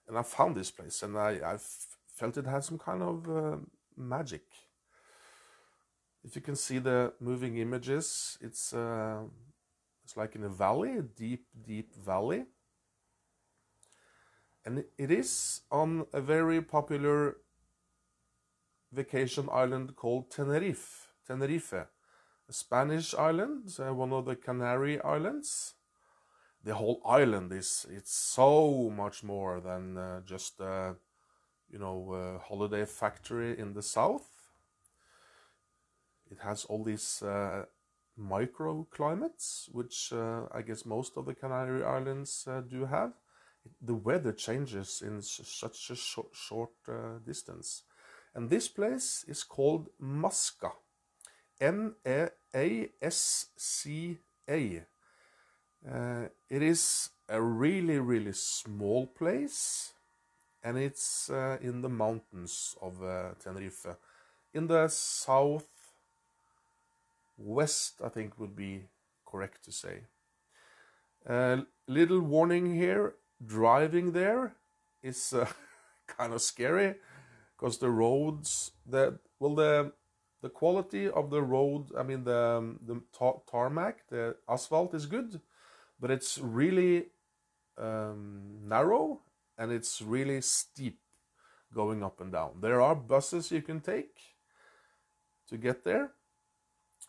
and 0.08 0.16
I 0.16 0.22
found 0.22 0.56
this 0.56 0.70
place, 0.70 1.02
and 1.02 1.18
I, 1.18 1.30
I 1.44 1.58
felt 2.14 2.36
it 2.36 2.46
had 2.46 2.64
some 2.64 2.78
kind 2.78 3.02
of 3.02 3.28
uh, 3.28 3.56
magic. 3.96 4.42
If 6.24 6.36
you 6.36 6.42
can 6.42 6.54
see 6.54 6.78
the 6.78 7.14
moving 7.20 7.58
images, 7.58 8.38
it's 8.40 8.72
uh, 8.72 9.22
it's 10.04 10.16
like 10.16 10.36
in 10.36 10.44
a 10.44 10.48
valley, 10.48 10.96
a 10.98 11.02
deep, 11.02 11.46
deep 11.66 11.96
valley, 11.96 12.44
and 14.64 14.84
it 14.96 15.10
is 15.10 15.62
on 15.70 16.06
a 16.12 16.20
very 16.20 16.62
popular 16.62 17.38
vacation 18.92 19.48
island 19.50 19.96
called 19.96 20.30
Tenerife. 20.30 21.08
Tenerife 21.26 21.86
Spanish 22.52 23.14
island, 23.14 23.76
uh, 23.78 23.94
one 23.94 24.12
of 24.12 24.26
the 24.26 24.36
Canary 24.36 25.00
Islands. 25.00 25.74
The 26.64 26.74
whole 26.74 27.00
island 27.04 27.52
is 27.52 27.86
it's 27.90 28.14
so 28.14 28.90
much 28.90 29.24
more 29.24 29.60
than 29.60 29.98
uh, 29.98 30.20
just 30.24 30.60
a 30.60 30.94
you 31.70 31.78
know 31.78 32.40
holiday 32.44 32.84
factory 32.84 33.58
in 33.58 33.74
the 33.74 33.82
south. 33.82 34.28
It 36.30 36.38
has 36.40 36.64
all 36.64 36.84
these 36.84 37.22
uh, 37.22 37.64
microclimates, 38.18 39.68
which 39.72 40.12
uh, 40.12 40.42
I 40.54 40.62
guess 40.62 40.86
most 40.86 41.16
of 41.16 41.26
the 41.26 41.34
Canary 41.34 41.82
Islands 41.82 42.46
uh, 42.48 42.60
do 42.60 42.86
have. 42.86 43.12
The 43.80 43.94
weather 43.94 44.32
changes 44.32 45.02
in 45.02 45.22
such 45.22 45.90
a 45.90 45.94
short, 45.94 46.28
short 46.32 46.70
uh, 46.88 47.18
distance, 47.24 47.84
and 48.34 48.50
this 48.50 48.68
place 48.68 49.24
is 49.28 49.44
called 49.44 49.88
Masca. 50.00 50.72
M 51.60 51.94
A 52.04 52.28
S 52.54 53.46
C 53.56 54.18
A. 54.48 54.82
Uh, 55.88 56.28
it 56.48 56.62
is 56.62 57.10
a 57.28 57.40
really, 57.40 57.98
really 57.98 58.32
small 58.32 59.06
place, 59.06 59.92
and 60.64 60.78
it's 60.78 61.30
uh, 61.30 61.58
in 61.60 61.82
the 61.82 61.88
mountains 61.88 62.76
of 62.82 63.02
uh, 63.02 63.34
Tenerife, 63.42 63.86
in 64.54 64.66
the 64.68 64.88
south 64.88 65.68
west, 67.36 68.00
I 68.02 68.08
think 68.08 68.38
would 68.38 68.56
be 68.56 68.88
correct 69.26 69.64
to 69.64 69.72
say. 69.72 70.04
A 71.26 71.64
little 71.88 72.20
warning 72.20 72.74
here: 72.74 73.14
driving 73.44 74.12
there 74.12 74.54
is 75.02 75.32
uh, 75.32 75.46
kind 76.06 76.32
of 76.32 76.42
scary 76.42 76.96
because 77.56 77.78
the 77.78 77.90
roads, 77.90 78.72
that 78.86 79.18
well, 79.40 79.54
the 79.54 79.92
the 80.42 80.50
quality 80.50 81.08
of 81.08 81.30
the 81.30 81.42
road, 81.42 81.92
I 81.98 82.02
mean 82.02 82.24
the 82.24 82.58
um, 82.58 82.80
the 82.86 83.00
tar 83.16 83.42
tarmac, 83.50 84.08
the 84.10 84.36
asphalt 84.48 84.94
is 84.94 85.06
good, 85.06 85.40
but 86.00 86.10
it's 86.10 86.38
really 86.38 87.06
um, 87.78 88.68
narrow 88.68 89.20
and 89.58 89.72
it's 89.72 90.02
really 90.02 90.40
steep. 90.42 90.98
going 91.74 92.02
up 92.04 92.20
and 92.20 92.32
down. 92.32 92.60
There 92.60 92.80
are 92.80 92.94
buses 92.94 93.50
you 93.50 93.62
can 93.62 93.80
take 93.80 94.36
to 95.48 95.56
get 95.56 95.84
there 95.84 96.12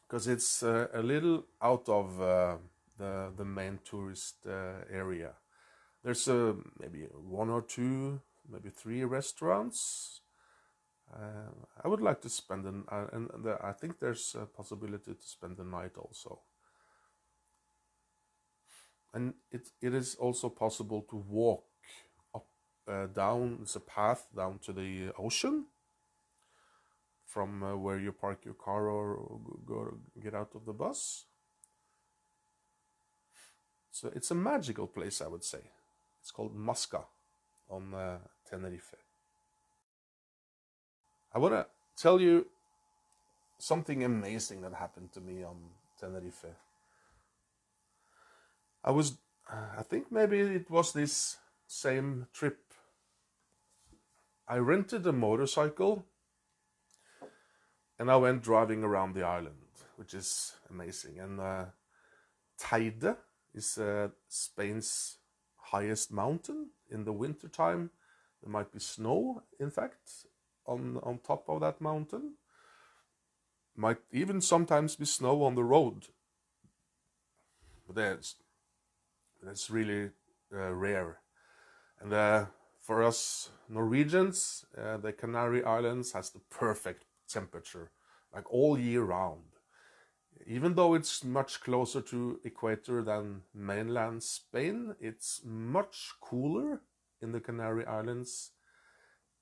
because 0.07 0.27
it's 0.27 0.63
uh, 0.63 0.87
a 0.93 1.01
little 1.01 1.45
out 1.61 1.89
of 1.89 2.21
uh, 2.21 2.57
the 2.97 3.31
the 3.37 3.45
main 3.45 3.79
tourist 3.83 4.47
uh, 4.47 4.85
area. 4.91 5.33
There's 6.03 6.27
uh, 6.27 6.53
maybe 6.79 7.07
one 7.13 7.49
or 7.49 7.61
two, 7.61 8.21
maybe 8.49 8.69
three 8.69 9.03
restaurants. 9.05 10.21
Uh, 11.13 11.51
I 11.83 11.87
would 11.87 12.01
like 12.01 12.21
to 12.21 12.29
spend 12.29 12.65
an 12.65 12.85
uh, 12.91 13.05
and 13.13 13.29
the, 13.43 13.57
I 13.61 13.71
think 13.71 13.99
there's 13.99 14.35
a 14.39 14.45
possibility 14.45 15.13
to 15.13 15.27
spend 15.27 15.57
the 15.57 15.63
night 15.63 15.97
also. 15.97 16.41
And 19.13 19.35
it 19.51 19.69
it 19.81 19.93
is 19.93 20.15
also 20.15 20.49
possible 20.49 21.05
to 21.09 21.15
walk 21.17 21.65
up 22.33 22.47
uh, 22.87 23.07
down. 23.07 23.65
A 23.75 23.79
path 23.79 24.27
down 24.35 24.59
to 24.65 24.73
the 24.73 25.11
ocean 25.19 25.65
from 27.25 27.63
uh, 27.63 27.75
where 27.75 27.99
you 27.99 28.11
park 28.11 28.45
your 28.45 28.55
car 28.55 28.87
or 28.87 29.39
go 29.65 29.97
get 30.21 30.33
out 30.33 30.55
of 30.55 30.65
the 30.65 30.73
bus. 30.73 31.25
So 33.91 34.11
it's 34.15 34.31
a 34.31 34.35
magical 34.35 34.87
place, 34.87 35.21
I 35.21 35.27
would 35.27 35.43
say. 35.43 35.71
It's 36.19 36.31
called 36.31 36.55
Masca 36.55 37.05
on 37.69 37.93
uh, 37.93 38.17
Tenerife. 38.49 39.12
I 41.35 41.39
want 41.39 41.55
to 41.55 41.65
tell 41.97 42.21
you 42.21 42.45
something 43.57 44.03
amazing 44.03 44.61
that 44.61 44.73
happened 44.73 45.11
to 45.13 45.21
me 45.21 45.43
on 45.43 45.55
Tenerife. 45.99 46.45
I 48.83 48.91
was, 48.91 49.17
I 49.49 49.81
think 49.81 50.11
maybe 50.11 50.39
it 50.39 50.69
was 50.69 50.93
this 50.93 51.37
same 51.65 52.27
trip. 52.33 52.59
I 54.47 54.57
rented 54.57 55.07
a 55.07 55.11
motorcycle 55.13 56.05
and 57.97 58.11
I 58.11 58.17
went 58.17 58.43
driving 58.43 58.83
around 58.83 59.13
the 59.15 59.23
island, 59.23 59.55
which 59.95 60.13
is 60.13 60.53
amazing. 60.69 61.19
And 61.19 61.39
uh, 61.39 61.65
Teide 62.59 63.15
is 63.55 63.77
uh, 63.79 64.09
Spain's 64.27 65.17
highest 65.57 66.11
mountain. 66.11 66.69
In 66.91 67.05
the 67.05 67.13
wintertime, 67.13 67.89
there 68.43 68.51
might 68.51 68.71
be 68.71 68.79
snow, 68.79 69.41
in 69.59 69.71
fact, 69.71 70.27
on, 70.65 70.99
on 71.03 71.19
top 71.19 71.45
of 71.47 71.61
that 71.61 71.81
mountain. 71.81 72.35
Might 73.75 73.99
even 74.11 74.41
sometimes 74.41 74.95
be 74.95 75.05
snow 75.05 75.43
on 75.43 75.55
the 75.55 75.63
road. 75.63 76.07
But 77.87 77.95
that's, 77.95 78.35
that's 79.41 79.69
really 79.69 80.11
uh, 80.53 80.73
rare. 80.73 81.19
And 81.99 82.13
uh, 82.13 82.45
for 82.79 83.03
us 83.03 83.49
Norwegians, 83.69 84.65
uh, 84.77 84.97
the 84.97 85.13
Canary 85.13 85.63
Islands 85.63 86.11
has 86.13 86.29
the 86.29 86.41
perfect 86.49 87.05
temperature, 87.27 87.91
like 88.33 88.51
all 88.51 88.77
year 88.77 89.03
round. 89.03 89.43
Even 90.45 90.75
though 90.75 90.93
it's 90.93 91.23
much 91.23 91.61
closer 91.61 92.01
to 92.01 92.39
equator 92.43 93.01
than 93.01 93.43
mainland 93.53 94.21
Spain, 94.23 94.95
it's 94.99 95.41
much 95.45 96.11
cooler 96.19 96.81
in 97.21 97.31
the 97.31 97.39
Canary 97.39 97.85
Islands 97.85 98.51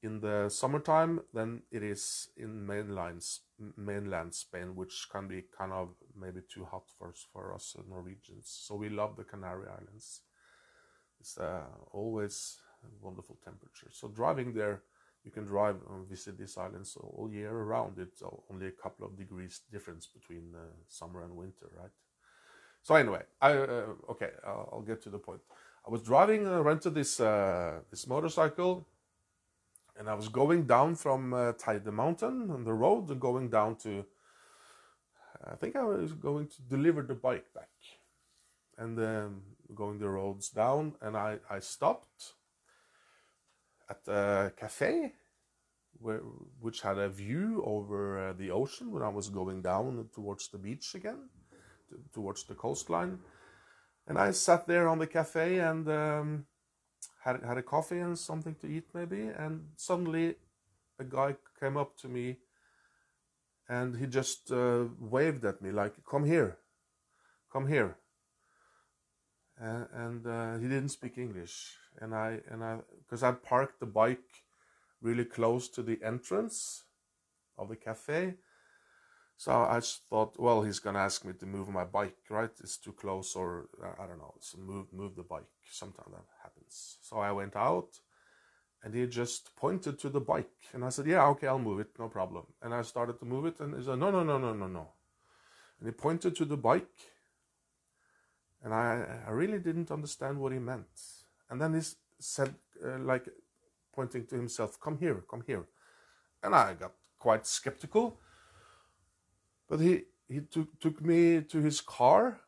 in 0.03 0.19
the 0.19 0.49
summertime 0.49 1.21
than 1.33 1.61
it 1.71 1.83
is 1.83 2.29
in 2.35 2.65
mainland 2.65 3.23
mainland 3.77 4.33
Spain, 4.33 4.75
which 4.75 5.07
can 5.11 5.27
be 5.27 5.43
kind 5.57 5.71
of 5.71 5.89
maybe 6.19 6.41
too 6.53 6.65
hot 6.65 6.83
for 6.97 7.13
for 7.31 7.53
us 7.53 7.75
Norwegians. 7.89 8.47
So 8.65 8.75
we 8.75 8.89
love 8.89 9.15
the 9.15 9.23
Canary 9.23 9.67
Islands. 9.67 10.21
It's 11.19 11.37
uh, 11.37 11.65
always 11.91 12.57
wonderful 12.99 13.37
temperature. 13.43 13.89
So 13.91 14.07
driving 14.07 14.53
there 14.53 14.81
you 15.23 15.31
can 15.31 15.45
drive 15.45 15.77
and 15.89 16.07
visit 16.07 16.37
these 16.37 16.57
islands 16.57 16.97
all 16.99 17.29
year 17.31 17.51
around. 17.51 17.99
It's 17.99 18.23
only 18.49 18.67
a 18.67 18.71
couple 18.71 19.05
of 19.05 19.17
degrees 19.17 19.61
difference 19.71 20.07
between 20.07 20.53
uh, 20.55 20.65
summer 20.87 21.23
and 21.23 21.35
winter, 21.35 21.69
right? 21.79 21.91
So 22.81 22.95
anyway, 22.95 23.21
I 23.39 23.51
uh, 23.51 23.85
okay, 24.09 24.31
I'll, 24.45 24.69
I'll, 24.73 24.81
get 24.81 25.03
to 25.03 25.09
the 25.09 25.19
point. 25.19 25.41
I 25.85 25.91
was 25.91 26.01
driving, 26.01 26.47
uh, 26.47 26.61
rented 26.61 26.95
this 26.95 27.19
uh, 27.19 27.81
this 27.91 28.07
motorcycle, 28.07 28.87
and 30.01 30.09
I 30.09 30.15
was 30.15 30.29
going 30.29 30.63
down 30.63 30.95
from 30.95 31.31
uh, 31.31 31.53
Teide 31.53 31.93
Mountain 31.93 32.49
on 32.49 32.63
the 32.63 32.73
road, 32.73 33.07
and 33.11 33.21
going 33.21 33.49
down 33.49 33.75
to. 33.83 34.03
I 35.45 35.55
think 35.55 35.75
I 35.75 35.83
was 35.83 36.13
going 36.13 36.47
to 36.47 36.61
deliver 36.63 37.03
the 37.03 37.13
bike 37.13 37.53
back, 37.53 37.69
and 38.79 38.97
um, 38.97 39.41
going 39.75 39.99
the 39.99 40.09
roads 40.09 40.49
down, 40.49 40.95
and 41.01 41.15
I 41.15 41.37
I 41.47 41.59
stopped 41.59 42.33
at 43.91 44.07
a 44.07 44.51
cafe 44.57 45.13
where, 45.99 46.21
which 46.59 46.81
had 46.81 46.97
a 46.97 47.07
view 47.09 47.61
over 47.63 48.29
uh, 48.29 48.33
the 48.33 48.49
ocean 48.49 48.91
when 48.91 49.03
I 49.03 49.09
was 49.09 49.29
going 49.29 49.61
down 49.61 50.09
towards 50.15 50.49
the 50.49 50.57
beach 50.57 50.95
again, 50.95 51.29
to, 51.89 51.99
towards 52.11 52.43
the 52.45 52.55
coastline. 52.55 53.19
And 54.07 54.17
I 54.17 54.31
sat 54.31 54.65
there 54.65 54.87
on 54.87 54.97
the 54.97 55.05
cafe 55.05 55.59
and 55.59 55.87
um, 55.87 56.45
had, 57.23 57.43
had 57.43 57.57
a 57.57 57.63
coffee 57.63 57.99
and 57.99 58.17
something 58.17 58.55
to 58.55 58.67
eat, 58.67 58.85
maybe. 58.93 59.21
And 59.37 59.67
suddenly 59.75 60.35
a 60.99 61.03
guy 61.03 61.35
came 61.59 61.77
up 61.77 61.97
to 61.97 62.07
me 62.07 62.37
and 63.69 63.95
he 63.95 64.05
just 64.05 64.51
uh, 64.51 64.85
waved 64.99 65.45
at 65.45 65.61
me, 65.61 65.71
like, 65.71 65.93
Come 66.09 66.25
here, 66.25 66.57
come 67.51 67.67
here. 67.67 67.95
Uh, 69.61 69.85
and 69.93 70.25
uh, 70.25 70.57
he 70.57 70.67
didn't 70.67 70.89
speak 70.89 71.17
English 71.17 71.77
and 71.99 72.15
I 72.15 72.39
and 72.49 72.63
I 72.63 72.79
because 72.97 73.21
I 73.21 73.31
parked 73.31 73.79
the 73.79 73.85
bike 73.85 74.43
really 75.01 75.25
close 75.25 75.67
to 75.69 75.83
the 75.83 75.99
entrance 76.03 76.83
of 77.57 77.69
the 77.69 77.75
cafe. 77.75 78.35
So 79.41 79.51
I 79.51 79.79
just 79.79 80.03
thought, 80.07 80.37
well, 80.37 80.61
he's 80.61 80.77
gonna 80.77 80.99
ask 80.99 81.25
me 81.25 81.33
to 81.33 81.47
move 81.47 81.67
my 81.67 81.83
bike, 81.83 82.19
right? 82.29 82.51
It's 82.59 82.77
too 82.77 82.91
close, 82.91 83.35
or 83.35 83.69
I 83.99 84.05
don't 84.05 84.19
know. 84.19 84.35
So 84.39 84.59
move 84.59 84.93
move 84.93 85.15
the 85.15 85.23
bike. 85.23 85.51
Sometimes 85.71 86.11
that 86.11 86.27
happens. 86.43 86.99
So 87.01 87.17
I 87.17 87.31
went 87.31 87.55
out, 87.55 87.89
and 88.83 88.93
he 88.93 89.07
just 89.07 89.55
pointed 89.55 89.97
to 89.97 90.09
the 90.09 90.19
bike, 90.19 90.57
and 90.73 90.85
I 90.85 90.89
said, 90.89 91.07
yeah, 91.07 91.25
okay, 91.29 91.47
I'll 91.47 91.67
move 91.69 91.79
it, 91.79 91.89
no 91.97 92.07
problem. 92.07 92.45
And 92.61 92.71
I 92.71 92.83
started 92.83 93.17
to 93.19 93.25
move 93.25 93.47
it, 93.47 93.59
and 93.59 93.75
he 93.75 93.83
said, 93.83 93.97
no, 93.97 94.11
no, 94.11 94.23
no, 94.23 94.37
no, 94.37 94.53
no, 94.53 94.67
no. 94.67 94.87
And 95.79 95.89
he 95.89 95.91
pointed 95.91 96.35
to 96.35 96.45
the 96.45 96.57
bike, 96.69 96.97
and 98.63 98.71
I 98.75 98.89
I 99.27 99.31
really 99.31 99.61
didn't 99.67 99.89
understand 99.89 100.37
what 100.37 100.51
he 100.51 100.59
meant. 100.59 100.93
And 101.49 101.59
then 101.59 101.73
he 101.73 101.81
said, 102.19 102.53
uh, 102.85 102.99
like 102.99 103.25
pointing 103.91 104.27
to 104.27 104.35
himself, 104.35 104.79
Come 104.79 104.99
here, 104.99 105.23
come 105.27 105.43
here. 105.47 105.65
And 106.43 106.53
I 106.53 106.75
got 106.75 106.93
quite 107.17 107.47
skeptical. 107.47 108.19
But 109.71 109.79
he, 109.79 110.01
he 110.27 110.41
took, 110.41 110.77
took 110.81 111.01
me 111.01 111.39
to 111.43 111.61
his 111.61 111.79
car 111.79 112.41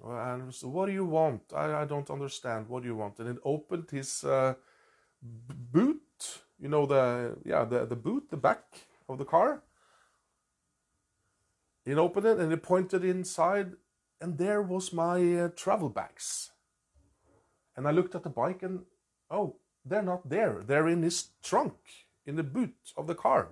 and 0.00 0.54
said, 0.54 0.70
What 0.70 0.86
do 0.86 0.92
you 0.92 1.04
want? 1.04 1.42
I, 1.52 1.82
I 1.82 1.84
don't 1.86 2.08
understand. 2.08 2.68
What 2.68 2.84
do 2.84 2.88
you 2.88 2.94
want? 2.94 3.18
And 3.18 3.30
it 3.30 3.38
opened 3.44 3.90
his 3.90 4.22
uh, 4.22 4.54
boot, 5.20 6.44
you 6.56 6.68
know, 6.68 6.86
the, 6.86 7.36
yeah, 7.44 7.64
the, 7.64 7.84
the 7.86 7.96
boot, 7.96 8.30
the 8.30 8.36
back 8.36 8.62
of 9.08 9.18
the 9.18 9.24
car. 9.24 9.64
He 11.84 11.94
opened 11.94 12.26
it 12.26 12.38
and 12.38 12.52
he 12.52 12.58
pointed 12.58 13.04
inside, 13.04 13.72
and 14.20 14.38
there 14.38 14.62
was 14.62 14.92
my 14.92 15.18
uh, 15.36 15.48
travel 15.56 15.88
bags. 15.88 16.52
And 17.76 17.88
I 17.88 17.90
looked 17.90 18.14
at 18.14 18.22
the 18.22 18.30
bike 18.30 18.62
and, 18.62 18.84
oh, 19.32 19.56
they're 19.84 20.00
not 20.00 20.28
there. 20.28 20.62
They're 20.64 20.86
in 20.86 21.02
his 21.02 21.30
trunk, 21.42 21.74
in 22.24 22.36
the 22.36 22.44
boot 22.44 22.76
of 22.96 23.08
the 23.08 23.16
car. 23.16 23.48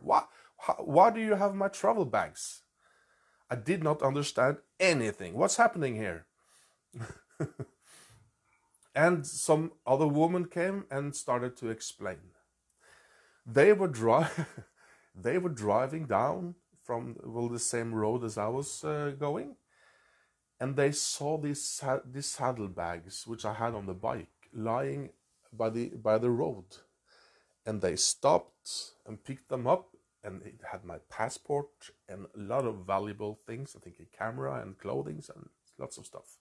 Why, 0.79 1.11
do 1.11 1.21
you 1.21 1.35
have 1.35 1.55
my 1.55 1.69
travel 1.69 2.05
bags? 2.05 2.63
I 3.51 3.57
did 3.57 3.83
not 3.83 4.03
understand 4.03 4.59
anything. 4.79 5.35
What's 5.35 5.57
happening 5.57 5.97
here? 5.97 6.27
and 8.95 9.27
some 9.27 9.73
other 9.87 10.07
woman 10.07 10.47
came 10.47 10.85
and 10.91 11.15
started 11.17 11.57
to 11.59 11.69
explain. 11.69 12.19
They 13.47 13.73
were 13.73 13.89
dri- 13.89 14.27
they 15.15 15.39
were 15.39 15.49
driving 15.49 16.07
down 16.07 16.55
from 16.85 17.17
well 17.25 17.49
the 17.49 17.59
same 17.59 17.95
road 17.95 18.25
as 18.25 18.39
I 18.39 18.49
was 18.49 18.85
uh, 18.85 19.13
going, 19.19 19.57
and 20.61 20.77
they 20.77 20.93
saw 20.93 21.39
these 21.39 21.83
these 22.05 22.27
saddlebags 22.27 23.27
which 23.27 23.45
I 23.45 23.55
had 23.55 23.75
on 23.75 23.87
the 23.87 23.95
bike 23.95 24.49
lying 24.55 25.11
by 25.53 25.71
the 25.71 25.89
by 25.89 26.19
the 26.19 26.31
road, 26.31 26.65
and 27.67 27.81
they 27.81 27.97
stopped 27.97 28.93
and 29.07 29.25
picked 29.25 29.49
them 29.49 29.67
up, 29.67 29.92
and 30.25 30.43
it 30.43 30.61
had 30.71 30.85
my 30.85 30.99
passport 31.11 31.91
and 32.09 32.27
a 32.35 32.39
lot 32.39 32.65
of 32.65 32.87
valuable 32.87 33.41
things. 33.47 33.75
I 33.77 33.81
think 33.81 33.97
a 34.01 34.17
camera 34.17 34.61
and 34.63 34.79
clothing 34.79 35.23
and 35.35 35.49
lots 35.79 35.99
of 35.99 36.07
stuff. 36.07 36.39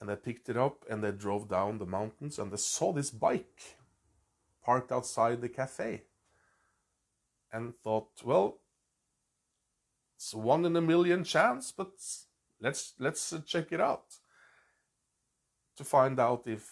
And 0.00 0.08
they 0.08 0.16
picked 0.16 0.48
it 0.48 0.56
up 0.56 0.84
and 0.88 1.04
they 1.04 1.12
drove 1.12 1.48
down 1.48 1.78
the 1.78 1.86
mountains 1.86 2.38
and 2.38 2.50
they 2.50 2.56
saw 2.56 2.92
this 2.92 3.10
bike 3.10 3.76
parked 4.64 4.90
outside 4.90 5.40
the 5.40 5.48
cafe 5.48 6.02
and 7.52 7.74
thought, 7.82 8.10
well, 8.24 8.58
it's 10.16 10.34
one 10.34 10.64
in 10.64 10.76
a 10.76 10.80
million 10.80 11.24
chance, 11.24 11.72
but 11.72 11.92
Let's 12.60 12.92
let's 12.98 13.34
check 13.46 13.72
it 13.72 13.80
out 13.80 14.04
to 15.76 15.84
find 15.84 16.20
out 16.20 16.42
if 16.44 16.70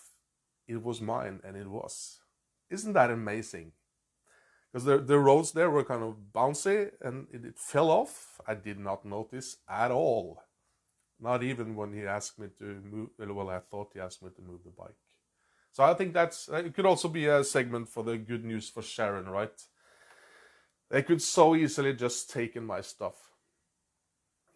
it 0.67 0.83
was 0.83 1.01
mine, 1.01 1.41
and 1.43 1.57
it 1.57 1.67
was. 1.67 2.21
isn't 2.69 2.93
that 2.93 3.11
amazing? 3.11 3.73
Because 4.72 4.85
the, 4.85 4.98
the 4.98 5.18
roads 5.18 5.52
there 5.52 5.70
were 5.70 5.85
kind 5.85 6.02
of 6.02 6.16
bouncy 6.35 6.90
and 7.00 7.26
it, 7.33 7.44
it 7.44 7.59
fell 7.59 7.90
off. 7.90 8.40
I 8.46 8.54
did 8.54 8.78
not 8.78 9.04
notice 9.04 9.57
at 9.68 9.90
all. 9.90 10.42
Not 11.20 11.42
even 11.42 11.74
when 11.74 11.92
he 11.92 12.07
asked 12.07 12.38
me 12.38 12.48
to 12.59 12.64
move, 12.64 13.11
uh, 13.20 13.33
well, 13.33 13.50
I 13.50 13.59
thought 13.61 13.92
he 13.94 14.00
asked 14.00 14.22
me 14.22 14.31
to 14.37 14.42
move 14.42 14.61
the 14.64 14.70
bike. 14.70 14.94
So 15.72 15.85
I 15.85 15.94
think 15.94 16.12
that's, 16.12 16.48
uh, 16.48 16.57
it 16.57 16.74
could 16.74 16.87
also 16.87 17.09
be 17.09 17.26
a 17.26 17.42
segment 17.44 17.88
for 17.88 18.04
the 18.04 18.18
good 18.18 18.44
news 18.44 18.68
for 18.68 18.83
Sharon, 18.83 19.28
right? 19.28 19.52
They 20.90 21.02
could 21.02 21.22
so 21.22 21.54
easily 21.57 21.94
just 21.94 22.31
taken 22.31 22.64
my 22.64 22.81
stuff. 22.81 23.16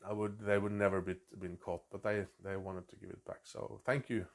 I 0.06 0.12
would, 0.12 0.40
they 0.40 0.58
would 0.58 0.72
never 0.72 1.00
be 1.00 1.16
been 1.40 1.56
caught, 1.56 1.82
but 1.90 2.02
they, 2.02 2.26
they 2.44 2.56
wanted 2.56 2.88
to 2.88 2.96
give 2.96 3.10
it 3.10 3.24
back. 3.24 3.40
So 3.44 3.80
thank 3.86 4.10
you 4.10 4.26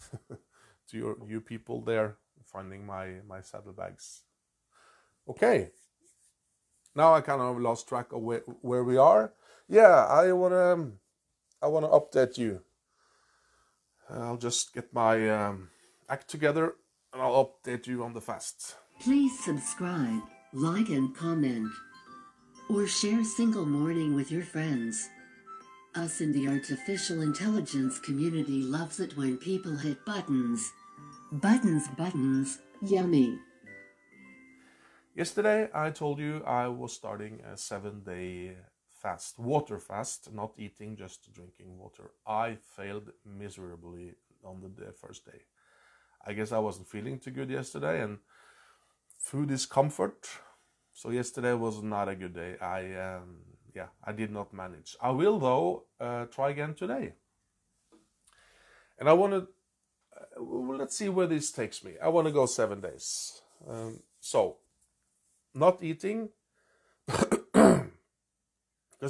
to 0.28 0.96
your, 0.98 1.16
you 1.28 1.40
people 1.40 1.82
there 1.82 2.16
finding 2.44 2.84
my, 2.84 3.20
my 3.28 3.40
saddlebags. 3.40 4.23
Okay. 5.28 5.70
Now 6.94 7.14
I 7.14 7.20
kind 7.20 7.40
of 7.40 7.58
lost 7.60 7.88
track 7.88 8.12
of 8.12 8.22
where, 8.22 8.42
where 8.60 8.84
we 8.84 8.96
are. 8.96 9.32
Yeah, 9.68 10.06
I 10.06 10.32
wanna 10.32 10.92
I 11.62 11.66
wanna 11.66 11.88
update 11.88 12.38
you. 12.38 12.60
I'll 14.10 14.36
just 14.36 14.74
get 14.74 14.92
my 14.92 15.28
um, 15.30 15.70
act 16.08 16.28
together 16.28 16.74
and 17.12 17.22
I'll 17.22 17.52
update 17.64 17.86
you 17.86 18.04
on 18.04 18.12
the 18.12 18.20
fast. 18.20 18.76
Please 19.00 19.38
subscribe, 19.40 20.22
like, 20.52 20.88
and 20.88 21.16
comment. 21.16 21.70
Or 22.68 22.86
share 22.86 23.24
Single 23.24 23.66
Morning 23.66 24.14
with 24.14 24.30
your 24.30 24.44
friends. 24.44 25.08
Us 25.94 26.20
in 26.20 26.32
the 26.32 26.48
artificial 26.48 27.22
intelligence 27.22 27.98
community 27.98 28.62
loves 28.62 29.00
it 29.00 29.16
when 29.16 29.36
people 29.38 29.76
hit 29.76 30.04
buttons. 30.04 30.72
Buttons, 31.32 31.88
buttons, 31.96 32.58
yummy. 32.82 33.38
Yesterday, 35.14 35.68
I 35.72 35.90
told 35.90 36.18
you 36.18 36.42
I 36.44 36.66
was 36.66 36.92
starting 36.92 37.40
a 37.40 37.56
seven 37.56 38.00
day 38.00 38.56
fast, 39.00 39.38
water 39.38 39.78
fast, 39.78 40.34
not 40.34 40.54
eating, 40.58 40.96
just 40.96 41.32
drinking 41.32 41.78
water. 41.78 42.10
I 42.26 42.56
failed 42.76 43.12
miserably 43.24 44.14
on 44.44 44.60
the 44.76 44.90
first 44.90 45.24
day. 45.24 45.42
I 46.26 46.32
guess 46.32 46.50
I 46.50 46.58
wasn't 46.58 46.88
feeling 46.88 47.20
too 47.20 47.30
good 47.30 47.48
yesterday, 47.48 48.02
and 48.02 48.18
food 49.16 49.52
is 49.52 49.66
comfort. 49.66 50.28
So 50.92 51.10
yesterday 51.10 51.52
was 51.52 51.80
not 51.80 52.08
a 52.08 52.16
good 52.16 52.34
day. 52.34 52.56
I 52.60 52.80
um, 52.94 53.36
yeah, 53.72 53.90
I 54.02 54.10
did 54.10 54.32
not 54.32 54.52
manage. 54.52 54.96
I 55.00 55.10
will 55.10 55.38
though 55.38 55.84
uh, 56.00 56.24
try 56.24 56.50
again 56.50 56.74
today, 56.74 57.12
and 58.98 59.08
I 59.08 59.12
want 59.12 59.32
to. 59.32 59.46
Uh, 60.16 60.42
well, 60.42 60.78
let's 60.78 60.98
see 60.98 61.08
where 61.08 61.28
this 61.28 61.52
takes 61.52 61.84
me. 61.84 61.92
I 62.02 62.08
want 62.08 62.26
to 62.26 62.32
go 62.32 62.46
seven 62.46 62.80
days. 62.80 63.42
Um, 63.68 64.00
so 64.18 64.56
not 65.54 65.82
eating 65.82 66.28
because 67.06 67.84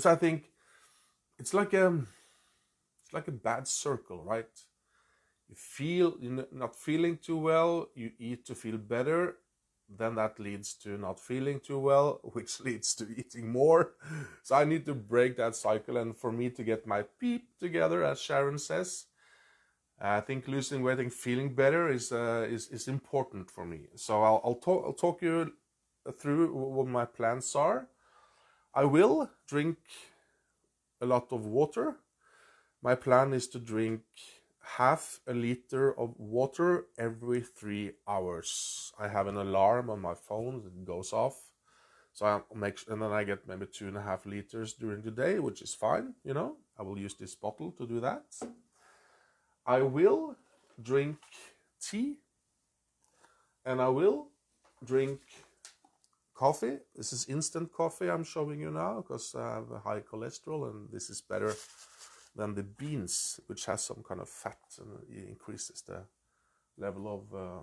I 0.07 0.17
think 0.17 0.51
it's 1.39 1.55
like 1.55 1.75
a 1.75 2.01
it's 3.05 3.13
like 3.13 3.29
a 3.29 3.33
bad 3.33 3.69
circle, 3.69 4.23
right? 4.25 4.49
You 5.49 5.55
feel 5.57 6.15
you're 6.21 6.47
not 6.53 6.77
feeling 6.77 7.19
too 7.19 7.37
well, 7.37 7.89
you 7.95 8.11
eat 8.19 8.47
to 8.47 8.55
feel 8.55 8.79
better, 8.79 9.37
then 9.89 10.15
that 10.17 10.41
leads 10.41 10.75
to 10.75 10.97
not 10.99 11.21
feeling 11.21 11.61
too 11.61 11.79
well, 11.79 12.21
which 12.33 12.61
leads 12.61 12.95
to 12.97 13.07
eating 13.17 13.51
more. 13.53 13.93
So 14.43 14.57
I 14.57 14.65
need 14.65 14.87
to 14.87 14.95
break 14.95 15.37
that 15.37 15.55
cycle, 15.57 15.97
and 15.99 16.17
for 16.17 16.33
me 16.33 16.51
to 16.51 16.65
get 16.65 16.87
my 16.87 17.03
peep 17.21 17.49
together, 17.61 18.05
as 18.05 18.21
Sharon 18.21 18.59
says, 18.59 19.07
I 20.01 20.21
think 20.21 20.49
losing 20.49 20.83
weight 20.83 20.99
and 20.99 21.13
feeling 21.13 21.55
better 21.55 21.89
is 21.91 22.11
uh, 22.13 22.47
is 22.49 22.69
is 22.69 22.89
important 22.89 23.51
for 23.51 23.65
me. 23.65 23.87
So 23.97 24.23
I'll 24.23 24.41
I'll 24.45 24.55
talk 24.57 24.85
I'll 24.87 24.93
talk 24.95 25.23
you 25.23 25.53
through 26.13 26.53
what 26.55 26.87
my 26.87 27.05
plans 27.05 27.55
are. 27.55 27.89
I 28.75 28.85
will 28.85 29.31
drink 29.49 29.79
a 31.01 31.07
lot 31.07 31.33
of 31.33 31.47
water. 31.47 31.97
My 32.83 32.95
plan 32.95 33.33
is 33.33 33.49
to 33.49 33.59
drink 33.59 34.03
half 34.77 35.21
a 35.27 35.35
liter 35.35 35.99
of 35.99 36.15
water 36.19 36.87
every 36.99 37.41
three 37.41 37.93
hours. 38.09 38.93
I 38.99 39.09
have 39.09 39.27
an 39.27 39.37
alarm 39.37 39.91
on 39.91 40.01
my 40.01 40.15
phone 40.15 40.63
that 40.65 40.85
goes 40.85 41.13
off. 41.13 41.37
So 42.13 42.27
I 42.27 42.41
make 42.55 42.79
and 42.89 43.03
then 43.03 43.13
I 43.13 43.25
get 43.25 43.47
maybe 43.49 43.67
two 43.67 43.89
and 43.89 43.97
a 43.97 44.03
half 44.03 44.25
liters 44.25 44.73
during 44.75 45.03
the 45.03 45.11
day, 45.11 45.39
which 45.41 45.63
is 45.63 45.75
fine, 45.75 46.15
you 46.25 46.33
know. 46.33 46.57
I 46.79 46.83
will 46.83 46.99
use 46.99 47.15
this 47.15 47.35
bottle 47.35 47.73
to 47.73 47.87
do 47.87 48.01
that. 48.01 48.25
I 49.67 49.83
will 49.83 50.37
drink 50.81 51.19
tea 51.81 52.19
and 53.65 53.81
I 53.81 53.89
will 53.89 54.29
drink 54.85 55.21
coffee. 56.35 56.79
This 56.95 57.13
is 57.13 57.27
instant 57.29 57.73
coffee 57.73 58.11
I'm 58.11 58.25
showing 58.25 58.61
you 58.61 58.71
now 58.71 59.03
because 59.03 59.35
I 59.35 59.55
have 59.55 59.71
a 59.71 59.79
high 59.79 60.01
cholesterol 60.01 60.71
and 60.71 60.91
this 60.91 61.09
is 61.09 61.21
better 61.21 61.55
than 62.37 62.55
the 62.55 62.65
beans, 62.65 63.41
which 63.47 63.67
has 63.67 63.83
some 63.83 64.03
kind 64.07 64.21
of 64.21 64.29
fat 64.29 64.59
and 64.79 64.89
it 65.09 65.29
increases 65.29 65.83
the 65.83 66.03
level 66.77 67.07
of 67.09 67.35
uh, 67.35 67.63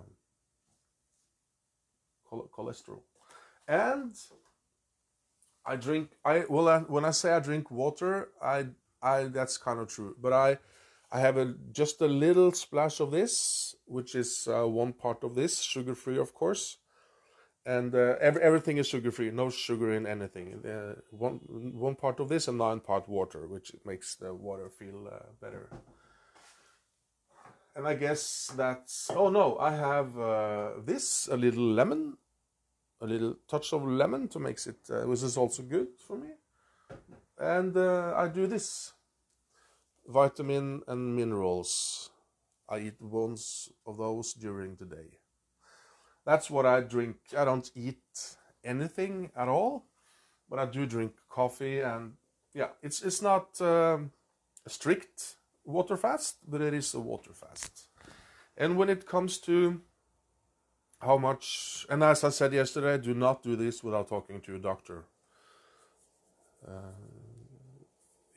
cholesterol. 2.56 3.02
And 3.68 4.16
I 5.64 5.76
drink. 5.76 6.10
I 6.24 6.44
well, 6.48 6.68
I, 6.68 6.78
when 6.80 7.04
I 7.04 7.12
say 7.12 7.32
I 7.32 7.38
drink 7.38 7.70
water, 7.70 8.30
I 8.42 8.66
I 9.00 9.24
that's 9.24 9.56
kind 9.58 9.78
of 9.78 9.88
true. 9.88 10.16
But 10.20 10.32
I 10.32 10.58
I 11.12 11.20
have 11.20 11.36
a 11.36 11.54
just 11.70 12.00
a 12.00 12.08
little 12.08 12.50
splash 12.52 12.98
of 12.98 13.12
this, 13.12 13.76
which 13.84 14.16
is 14.16 14.48
uh, 14.50 14.66
one 14.66 14.92
part 14.92 15.22
of 15.22 15.36
this, 15.36 15.60
sugar 15.60 15.94
free, 15.94 16.18
of 16.18 16.34
course 16.34 16.78
and 17.64 17.94
uh, 17.94 18.16
every, 18.20 18.42
everything 18.42 18.78
is 18.78 18.88
sugar 18.88 19.10
free 19.10 19.30
no 19.30 19.48
sugar 19.50 19.92
in 19.92 20.06
anything. 20.06 20.64
Uh, 20.66 20.94
one 21.10 21.40
one 21.74 21.94
part 21.94 22.18
of 22.20 22.28
this 22.28 22.48
and 22.48 22.58
nine 22.58 22.80
part 22.80 23.08
water 23.08 23.46
which 23.46 23.72
makes 23.84 24.16
the 24.16 24.34
water 24.34 24.68
feel 24.68 25.08
uh, 25.10 25.26
better. 25.40 25.68
And 27.74 27.86
i 27.86 27.94
guess 27.94 28.52
that's 28.56 29.10
oh 29.14 29.30
no 29.30 29.56
i 29.58 29.70
have 29.70 30.18
uh, 30.18 30.70
this 30.84 31.28
a 31.28 31.36
little 31.36 31.64
lemon 31.64 32.18
a 33.00 33.06
little 33.06 33.36
touch 33.48 33.72
of 33.72 33.86
lemon 33.86 34.28
to 34.28 34.38
make 34.38 34.58
it 34.66 34.90
uh, 34.90 35.06
which 35.06 35.22
is 35.22 35.36
also 35.36 35.62
good 35.62 35.88
for 35.98 36.16
me. 36.16 36.30
And 37.38 37.76
uh, 37.76 38.14
i 38.16 38.28
do 38.28 38.46
this. 38.46 38.92
Vitamin 40.04 40.82
and 40.88 41.14
minerals. 41.14 42.10
I 42.68 42.78
eat 42.80 43.00
once 43.00 43.70
of 43.86 43.98
those 43.98 44.32
during 44.32 44.74
the 44.76 44.84
day 44.84 45.21
that's 46.24 46.50
what 46.50 46.66
I 46.66 46.80
drink. 46.80 47.16
I 47.36 47.44
don't 47.44 47.70
eat 47.74 48.36
anything 48.64 49.30
at 49.36 49.48
all, 49.48 49.84
but 50.48 50.58
I 50.58 50.66
do 50.66 50.86
drink 50.86 51.12
coffee, 51.28 51.80
and 51.80 52.14
yeah, 52.54 52.68
it's 52.82 53.02
it's 53.02 53.22
not 53.22 53.60
um, 53.60 54.12
a 54.66 54.70
strict 54.70 55.36
water 55.64 55.96
fast, 55.96 56.36
but 56.46 56.60
it 56.60 56.74
is 56.74 56.94
a 56.94 57.00
water 57.00 57.32
fast. 57.32 57.88
And 58.56 58.76
when 58.76 58.88
it 58.88 59.06
comes 59.06 59.38
to 59.38 59.80
how 61.00 61.18
much, 61.18 61.86
and 61.90 62.02
as 62.04 62.22
I 62.22 62.28
said 62.28 62.52
yesterday, 62.52 62.98
do 62.98 63.14
not 63.14 63.42
do 63.42 63.56
this 63.56 63.82
without 63.82 64.08
talking 64.08 64.40
to 64.40 64.52
your 64.52 64.60
doctor. 64.60 65.04
Uh, 66.66 66.94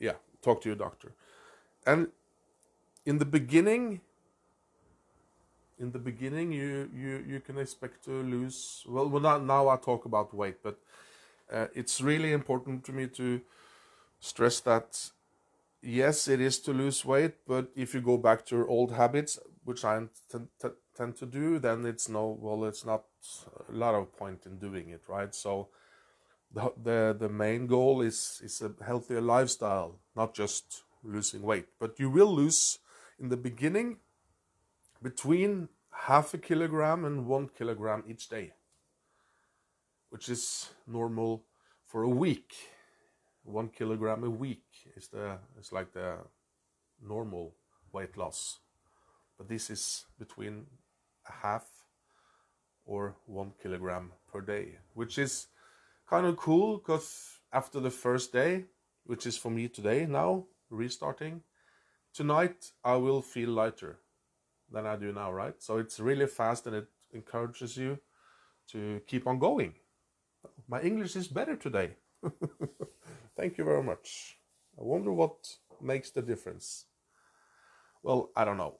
yeah, 0.00 0.14
talk 0.42 0.60
to 0.62 0.68
your 0.68 0.76
doctor. 0.76 1.12
And 1.86 2.08
in 3.04 3.18
the 3.18 3.24
beginning, 3.24 4.00
in 5.78 5.92
the 5.92 5.98
beginning 5.98 6.52
you 6.52 6.88
you 6.94 7.24
you 7.26 7.40
can 7.40 7.58
expect 7.58 8.04
to 8.04 8.22
lose 8.22 8.84
well 8.88 9.08
well 9.08 9.20
not 9.20 9.44
now 9.44 9.68
i 9.68 9.76
talk 9.76 10.04
about 10.04 10.34
weight 10.34 10.62
but 10.62 10.78
uh, 11.52 11.66
it's 11.74 12.00
really 12.00 12.32
important 12.32 12.84
to 12.84 12.92
me 12.92 13.06
to 13.06 13.40
stress 14.20 14.60
that 14.60 15.10
yes 15.82 16.28
it 16.28 16.40
is 16.40 16.58
to 16.58 16.72
lose 16.72 17.04
weight 17.04 17.34
but 17.46 17.68
if 17.76 17.94
you 17.94 18.00
go 18.00 18.16
back 18.16 18.44
to 18.44 18.56
your 18.56 18.68
old 18.68 18.92
habits 18.92 19.38
which 19.64 19.84
i 19.84 20.00
tend, 20.30 21.16
to 21.16 21.26
do 21.26 21.58
then 21.58 21.84
it's 21.84 22.08
no 22.08 22.38
well 22.40 22.64
it's 22.64 22.86
not 22.86 23.04
a 23.68 23.72
lot 23.72 23.94
of 23.94 24.16
point 24.16 24.46
in 24.46 24.56
doing 24.58 24.88
it 24.88 25.02
right? 25.08 25.34
So 25.34 25.68
the 26.52 26.72
the, 26.82 27.16
the 27.18 27.28
main 27.28 27.66
goal 27.66 28.00
is 28.00 28.40
is 28.42 28.62
a 28.62 28.72
healthier 28.82 29.20
lifestyle 29.20 29.98
not 30.14 30.34
just 30.34 30.82
losing 31.06 31.42
weight. 31.42 31.66
But 31.78 31.98
you 31.98 32.10
will 32.10 32.34
lose 32.34 32.78
in 33.18 33.28
the 33.28 33.36
beginning 33.36 33.98
between 35.02 35.68
half 35.92 36.34
a 36.34 36.38
kilogram 36.38 37.04
and 37.04 37.26
one 37.26 37.48
kilogram 37.48 38.04
each 38.08 38.28
day, 38.28 38.52
which 40.10 40.28
is 40.28 40.70
normal 40.86 41.44
for 41.86 42.02
a 42.02 42.08
week. 42.08 42.54
One 43.44 43.68
kilogram 43.68 44.24
a 44.24 44.30
week 44.30 44.64
is 44.96 45.08
the 45.08 45.38
is 45.58 45.72
like 45.72 45.92
the 45.92 46.18
normal 47.00 47.54
weight 47.92 48.16
loss, 48.16 48.58
but 49.38 49.48
this 49.48 49.70
is 49.70 50.06
between 50.18 50.66
a 51.28 51.32
half 51.32 51.66
or 52.84 53.16
one 53.26 53.52
kilogram 53.62 54.12
per 54.32 54.40
day, 54.40 54.78
which 54.94 55.18
is 55.18 55.48
kind 56.08 56.26
of 56.26 56.36
cool 56.36 56.78
because 56.78 57.38
after 57.52 57.80
the 57.80 57.90
first 57.90 58.32
day, 58.32 58.64
which 59.04 59.26
is 59.26 59.36
for 59.36 59.50
me 59.50 59.68
today 59.68 60.06
now, 60.06 60.44
restarting, 60.70 61.42
tonight 62.12 62.72
I 62.84 62.96
will 62.96 63.22
feel 63.22 63.50
lighter 63.50 63.98
than 64.70 64.86
I 64.86 64.96
do 64.96 65.12
now, 65.12 65.32
right? 65.32 65.54
So 65.58 65.78
it's 65.78 66.00
really 66.00 66.26
fast 66.26 66.66
and 66.66 66.76
it 66.76 66.88
encourages 67.12 67.76
you 67.76 67.98
to 68.72 69.00
keep 69.06 69.26
on 69.26 69.38
going. 69.38 69.74
My 70.68 70.80
English 70.80 71.16
is 71.16 71.28
better 71.28 71.56
today. 71.56 71.96
Thank 73.36 73.58
you 73.58 73.64
very 73.64 73.82
much. 73.82 74.38
I 74.78 74.82
wonder 74.82 75.12
what 75.12 75.56
makes 75.80 76.10
the 76.10 76.22
difference. 76.22 76.86
Well, 78.02 78.30
I 78.36 78.44
don't 78.44 78.56
know. 78.56 78.78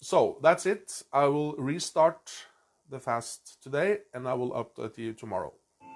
So 0.00 0.38
that's 0.42 0.66
it. 0.66 1.02
I 1.12 1.26
will 1.26 1.54
restart 1.56 2.30
the 2.88 3.00
fast 3.00 3.62
today 3.62 3.98
and 4.14 4.28
I 4.28 4.34
will 4.34 4.52
update 4.52 4.98
you 4.98 5.12
tomorrow. 5.12 5.52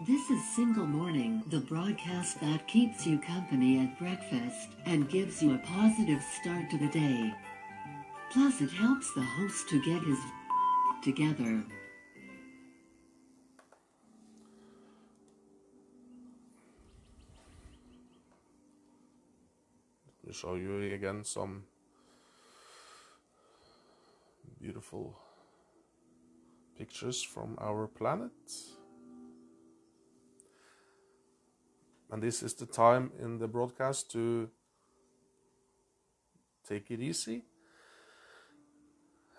This 0.07 0.31
is 0.31 0.43
Single 0.57 0.87
Morning, 0.87 1.45
the 1.49 1.61
broadcast 1.61 2.41
that 2.41 2.67
keeps 2.67 3.07
you 3.07 3.19
company 3.21 3.79
at 3.79 3.99
breakfast 3.99 4.71
and 4.85 5.09
gives 5.09 5.41
you 5.43 5.55
a 5.55 5.59
positive 5.59 6.21
start 6.41 6.71
to 6.71 6.79
the 6.79 6.89
day. 6.89 7.33
Plus, 8.33 8.63
it 8.63 8.71
helps 8.71 9.13
the 9.13 9.21
host 9.21 9.69
to 9.69 9.79
get 9.83 10.03
his 10.03 10.19
together. 11.03 11.63
Let 20.07 20.27
me 20.27 20.33
show 20.33 20.55
you 20.55 20.95
again 20.95 21.25
some 21.25 21.65
beautiful 24.59 25.15
pictures 26.79 27.23
from 27.23 27.59
our 27.61 27.87
planet. 27.87 28.33
And 32.11 32.23
this 32.23 32.43
is 32.43 32.55
the 32.55 32.65
time 32.67 33.13
in 33.21 33.39
the 33.39 33.49
broadcast 33.49 34.11
to 34.13 34.49
take 36.67 36.91
it 36.91 37.01
easy. 37.01 37.45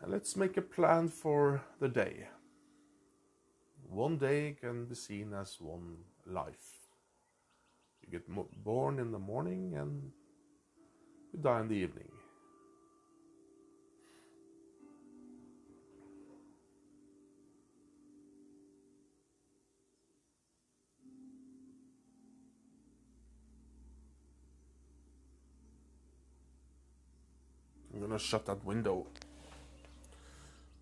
Let's 0.06 0.36
make 0.36 0.58
a 0.58 0.62
plan 0.62 1.08
for 1.08 1.62
the 1.80 1.88
day. 1.88 2.28
One 3.90 4.18
day 4.18 4.56
can 4.60 4.86
be 4.86 4.96
seen 4.96 5.34
as 5.34 5.58
one 5.62 5.96
life. 6.28 6.90
You 8.02 8.12
get 8.12 8.28
born 8.64 9.00
in 9.00 9.12
the 9.12 9.20
morning 9.20 9.76
and 9.78 10.12
you 11.32 11.40
die 11.40 11.62
in 11.62 11.70
the 11.70 11.76
evening. 11.76 12.12
I'm 27.94 28.02
gonna 28.02 28.20
shut 28.20 28.46
that 28.48 28.66
window. 28.66 29.08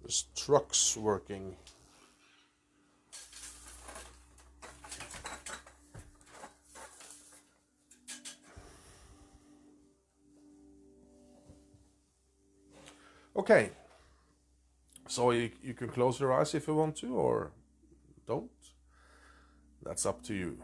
There's 0.01 0.25
trucks 0.35 0.97
working. 0.97 1.55
Okay. 13.35 13.71
So 15.07 15.31
you, 15.31 15.51
you 15.63 15.73
can 15.73 15.89
close 15.89 16.19
your 16.19 16.33
eyes 16.33 16.53
if 16.55 16.67
you 16.67 16.75
want 16.75 16.95
to, 16.97 17.15
or 17.15 17.51
don't. 18.27 18.49
That's 19.83 20.05
up 20.05 20.23
to 20.23 20.33
you. 20.33 20.57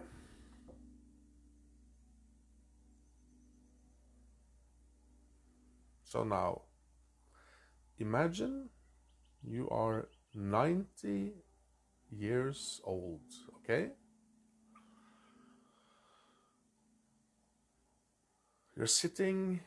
So 6.05 6.23
now, 6.23 6.61
imagine 7.99 8.69
you 9.49 9.69
are 9.69 10.07
90 10.35 11.31
years 12.11 12.81
old, 12.83 13.21
okay? 13.57 13.91
You're 18.75 18.87
sitting 18.87 19.61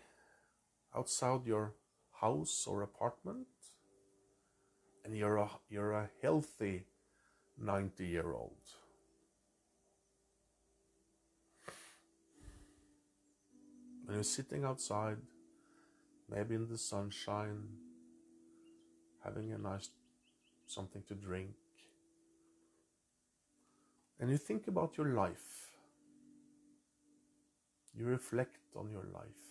outside 0.94 1.46
your 1.46 1.72
house 2.20 2.66
or 2.66 2.82
apartment, 2.82 3.46
and 5.04 5.16
you're 5.16 5.38
a, 5.38 5.48
you're 5.68 5.92
a 5.92 6.10
healthy 6.22 6.84
90 7.58 8.06
year 8.06 8.32
old. 8.32 8.52
And 14.06 14.16
you're 14.16 14.24
sitting 14.24 14.64
outside 14.64 15.18
maybe 16.28 16.54
in 16.54 16.68
the 16.68 16.78
sunshine, 16.78 17.68
having 19.24 19.52
a 19.52 19.58
nice 19.58 19.90
something 20.66 21.02
to 21.08 21.14
drink. 21.14 21.50
And 24.18 24.30
you 24.30 24.36
think 24.36 24.68
about 24.68 24.96
your 24.96 25.08
life. 25.08 25.70
You 27.94 28.06
reflect 28.06 28.58
on 28.76 28.90
your 28.90 29.06
life. 29.12 29.46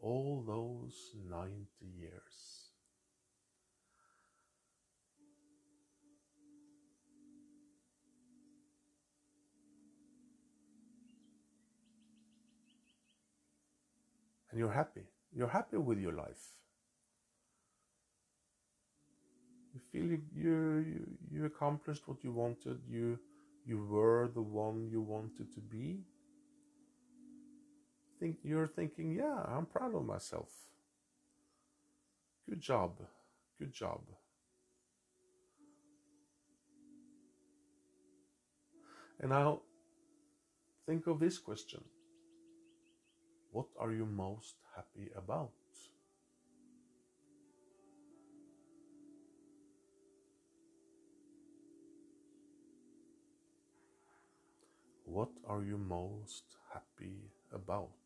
All 0.00 0.44
those 0.46 1.14
90 1.28 1.66
years. 1.98 2.58
And 14.50 14.58
you're 14.58 14.72
happy. 14.72 15.02
You're 15.34 15.48
happy 15.48 15.76
with 15.76 15.98
your 15.98 16.12
life. 16.12 16.54
You 19.74 19.80
feel 19.98 20.10
you, 20.10 20.22
you, 20.34 21.06
you, 21.30 21.44
accomplished 21.44 22.06
what 22.06 22.22
you 22.22 22.32
wanted. 22.32 22.80
You, 22.88 23.18
you 23.66 23.84
were 23.84 24.28
the 24.32 24.42
one 24.42 24.88
you 24.90 25.00
wanted 25.00 25.52
to 25.54 25.60
be. 25.60 26.00
Think 28.20 28.36
you're 28.42 28.66
thinking, 28.66 29.12
yeah, 29.12 29.42
I'm 29.46 29.66
proud 29.66 29.94
of 29.94 30.04
myself. 30.04 30.48
Good 32.48 32.60
job. 32.60 32.92
Good 33.58 33.72
job. 33.72 34.00
And 39.20 39.30
now 39.30 39.62
think 40.86 41.06
of 41.06 41.18
this 41.18 41.38
question. 41.38 41.82
What 43.50 43.66
are 43.78 43.92
you 43.92 44.06
most 44.06 44.54
happy 44.74 45.10
about? 45.16 45.50
What 55.10 55.30
are 55.48 55.62
you 55.64 55.78
most 55.78 56.44
happy 56.70 57.32
about? 57.50 57.97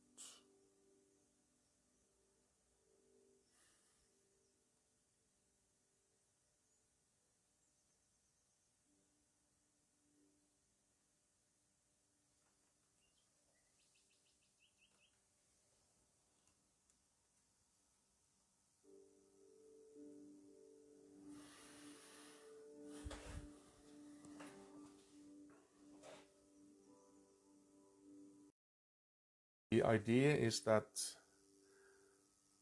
The 29.83 29.89
idea 29.89 30.33
is 30.37 30.61
that 30.61 30.87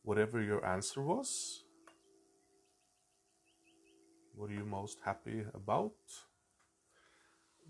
whatever 0.05 0.41
your 0.41 0.65
answer 0.65 1.03
was, 1.03 1.65
what 4.35 4.49
are 4.49 4.55
you 4.55 4.65
most 4.65 5.01
happy 5.05 5.45
about? 5.53 5.93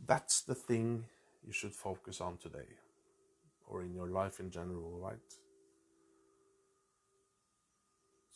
That's 0.06 0.42
the 0.42 0.54
thing 0.54 1.04
you 1.44 1.52
should 1.52 1.74
focus 1.74 2.20
on 2.20 2.36
today 2.36 2.70
or 3.66 3.82
in 3.82 3.92
your 3.92 4.06
life 4.06 4.38
in 4.38 4.52
general, 4.52 5.00
right? 5.00 5.30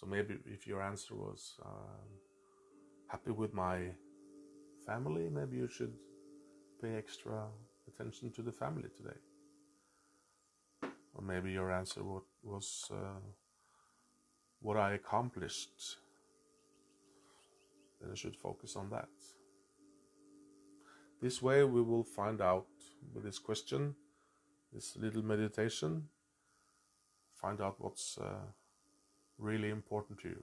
So 0.00 0.06
maybe 0.06 0.38
if 0.46 0.66
your 0.66 0.82
answer 0.82 1.14
was 1.14 1.54
um, 1.64 2.08
happy 3.06 3.30
with 3.30 3.54
my 3.54 3.92
family, 4.84 5.28
maybe 5.30 5.58
you 5.58 5.68
should 5.68 5.94
pay 6.82 6.96
extra 6.96 7.46
attention 7.86 8.32
to 8.32 8.42
the 8.42 8.52
family 8.52 8.88
today. 8.96 9.20
Or 11.14 11.22
maybe 11.22 11.52
your 11.52 11.70
answer 11.70 12.02
was 12.42 12.90
uh, 12.90 13.20
what 14.60 14.76
I 14.76 14.94
accomplished. 14.94 15.98
Then 18.00 18.10
I 18.10 18.16
should 18.16 18.36
focus 18.36 18.76
on 18.76 18.90
that. 18.90 19.08
This 21.22 21.40
way, 21.40 21.64
we 21.64 21.80
will 21.80 22.04
find 22.04 22.40
out 22.40 22.66
with 23.14 23.24
this 23.24 23.38
question, 23.38 23.94
this 24.72 24.96
little 24.96 25.22
meditation, 25.22 26.08
find 27.32 27.60
out 27.60 27.76
what's 27.78 28.18
uh, 28.18 28.46
really 29.38 29.70
important 29.70 30.18
to 30.20 30.28
you. 30.28 30.42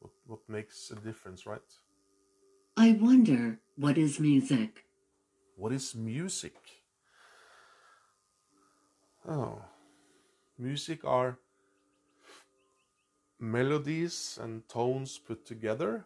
What 0.00 0.12
what 0.26 0.40
makes 0.48 0.90
a 0.90 0.96
difference, 0.96 1.46
right? 1.46 1.60
I 2.76 2.92
wonder, 2.92 3.60
what 3.76 3.98
is 3.98 4.18
music? 4.18 4.84
What 5.62 5.72
is 5.72 5.94
music? 5.94 6.56
Oh, 9.28 9.62
music 10.58 11.04
are 11.04 11.38
melodies 13.38 14.40
and 14.42 14.68
tones 14.68 15.18
put 15.18 15.46
together. 15.46 16.04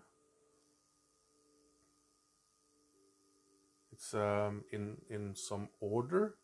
It's 3.93 4.13
um, 4.13 4.65
in 4.71 4.99
in 5.09 5.35
some 5.35 5.71
order, 5.81 6.35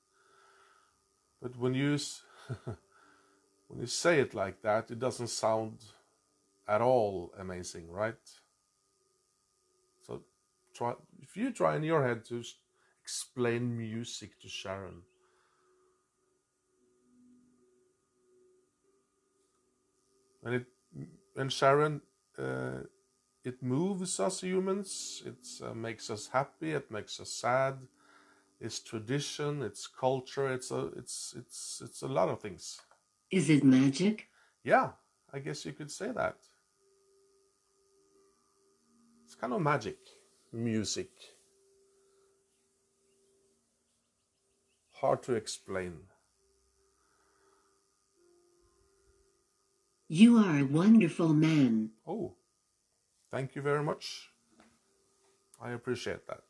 but 1.42 1.58
when 1.58 1.74
you 1.74 1.98
when 3.68 3.80
you 3.80 3.88
say 3.88 4.20
it 4.20 4.32
like 4.32 4.62
that, 4.62 4.90
it 4.90 4.98
doesn't 4.98 5.28
sound 5.28 5.84
at 6.66 6.80
all 6.80 7.34
amazing, 7.38 7.90
right? 7.90 8.24
So 10.06 10.22
try 10.72 10.94
if 11.20 11.36
you 11.36 11.52
try 11.52 11.76
in 11.76 11.82
your 11.82 12.06
head 12.06 12.24
to 12.30 12.42
explain 13.02 13.76
music 13.76 14.38
to 14.40 14.48
Sharon. 14.48 15.02
And 20.44 20.54
it 20.54 20.66
and 21.36 21.52
Sharon 21.52 22.00
uh, 22.38 22.80
it 23.44 23.62
moves 23.62 24.20
us 24.20 24.40
humans. 24.40 25.22
It 25.26 25.46
uh, 25.64 25.74
makes 25.74 26.10
us 26.10 26.28
happy. 26.28 26.72
It 26.72 26.90
makes 26.90 27.20
us 27.20 27.30
sad. 27.30 27.78
It's 28.60 28.80
tradition. 28.80 29.62
It's 29.62 29.86
culture. 29.86 30.52
It's 30.52 30.70
a 30.70 30.90
it's 30.96 31.34
it's 31.38 31.82
it's 31.84 32.02
a 32.02 32.08
lot 32.08 32.28
of 32.28 32.40
things. 32.40 32.80
Is 33.30 33.50
it 33.50 33.64
magic? 33.64 34.28
Yeah, 34.64 34.90
I 35.32 35.40
guess 35.40 35.64
you 35.66 35.72
could 35.72 35.90
say 35.90 36.12
that. 36.12 36.36
It's 39.24 39.34
kind 39.34 39.52
of 39.52 39.60
magic, 39.62 39.98
music. 40.52 41.10
Hard 45.02 45.24
to 45.24 45.34
explain. 45.34 45.94
You 50.06 50.38
are 50.38 50.60
a 50.60 50.64
wonderful 50.64 51.34
man. 51.34 51.90
Oh, 52.06 52.34
thank 53.32 53.56
you 53.56 53.62
very 53.62 53.82
much. 53.82 54.30
I 55.60 55.72
appreciate 55.72 56.28
that. 56.28 56.44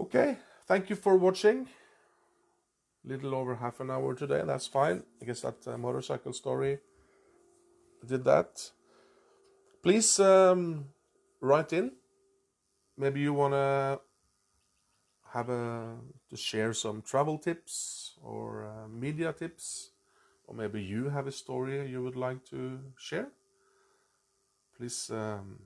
Okay, 0.00 0.36
thank 0.68 0.90
you 0.90 0.94
for 0.94 1.16
watching. 1.16 1.66
Little 3.04 3.34
over 3.34 3.56
half 3.56 3.80
an 3.80 3.90
hour 3.90 4.14
today, 4.14 4.42
that's 4.46 4.68
fine. 4.68 5.02
I 5.20 5.24
guess 5.24 5.40
that 5.40 5.66
uh, 5.66 5.76
motorcycle 5.76 6.32
story 6.32 6.78
did 8.06 8.22
that. 8.26 8.70
Please 9.82 10.20
um, 10.20 10.84
write 11.40 11.72
in. 11.72 11.90
Maybe 12.96 13.18
you 13.18 13.34
want 13.34 13.54
to 13.54 13.98
have 15.34 15.48
a 15.48 15.96
to 16.30 16.36
share 16.36 16.72
some 16.72 17.02
travel 17.02 17.38
tips 17.38 18.14
or 18.22 18.64
uh, 18.64 18.88
media 18.88 19.32
tips, 19.32 19.90
or 20.46 20.54
maybe 20.54 20.80
you 20.80 21.08
have 21.08 21.26
a 21.26 21.32
story 21.32 21.90
you 21.90 22.02
would 22.02 22.16
like 22.16 22.44
to 22.50 22.78
share. 22.96 23.28
Please 24.76 25.10
um, 25.10 25.58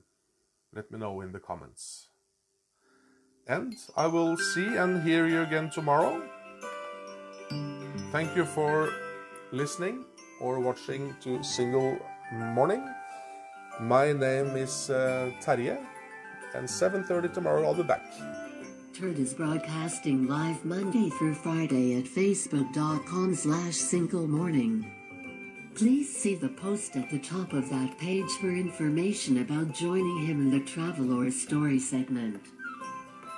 let 0.73 0.91
me 0.91 0.97
know 0.97 1.21
in 1.21 1.31
the 1.31 1.39
comments. 1.39 2.07
And 3.47 3.75
I 3.95 4.07
will 4.07 4.37
see 4.37 4.75
and 4.77 5.03
hear 5.03 5.27
you 5.27 5.41
again 5.41 5.69
tomorrow. 5.69 6.21
Thank 8.11 8.35
you 8.35 8.45
for 8.45 8.89
listening 9.51 10.05
or 10.41 10.59
watching 10.59 11.15
to 11.21 11.43
Single 11.43 11.97
Morning. 12.33 12.83
My 13.81 14.13
name 14.13 14.55
is 14.55 14.89
uh, 14.89 15.31
and 16.55 16.67
7:30 16.67 17.33
tomorrow 17.33 17.65
I'll 17.65 17.73
be 17.73 17.83
back. 17.83 18.48
Turd 18.99 19.17
is 19.17 19.33
broadcasting 19.33 20.27
live 20.27 20.65
Monday 20.65 21.09
through 21.09 21.33
Friday 21.33 21.97
at 21.97 22.03
facebook.com 22.03 23.33
slash 23.33 23.75
single 23.75 24.27
morning. 24.27 24.91
Please 25.73 26.13
see 26.13 26.35
the 26.35 26.49
post 26.49 26.97
at 26.97 27.09
the 27.09 27.19
top 27.19 27.53
of 27.53 27.69
that 27.69 27.97
page 27.97 28.29
for 28.41 28.49
information 28.49 29.37
about 29.37 29.73
joining 29.73 30.25
him 30.25 30.41
in 30.41 30.51
the 30.51 30.65
travel 30.65 31.17
or 31.17 31.31
story 31.31 31.79
segment. 31.79 32.41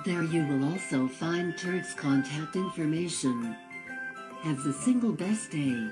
There 0.04 0.24
you 0.24 0.48
will 0.48 0.68
also 0.68 1.08
find 1.08 1.56
Turd's 1.56 1.94
contact 1.94 2.56
information. 2.56 3.56
Have 4.42 4.64
the 4.64 4.74
single 4.74 5.12
best 5.12 5.52
day. 5.52 5.90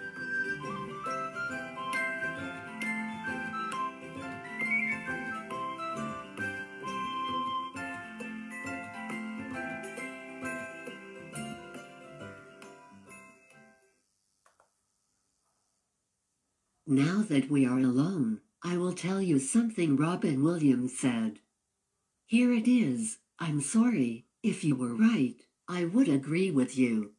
That 17.29 17.49
we 17.49 17.65
are 17.65 17.79
alone, 17.79 18.41
I 18.63 18.75
will 18.75 18.93
tell 18.93 19.21
you 19.21 19.39
something 19.39 19.95
Robin 19.95 20.43
Williams 20.43 20.97
said. 20.97 21.39
Here 22.25 22.51
it 22.53 22.67
is. 22.67 23.19
I'm 23.39 23.61
sorry. 23.61 24.25
If 24.43 24.63
you 24.63 24.75
were 24.75 24.95
right, 24.95 25.35
I 25.67 25.85
would 25.85 26.09
agree 26.09 26.51
with 26.51 26.77
you. 26.77 27.13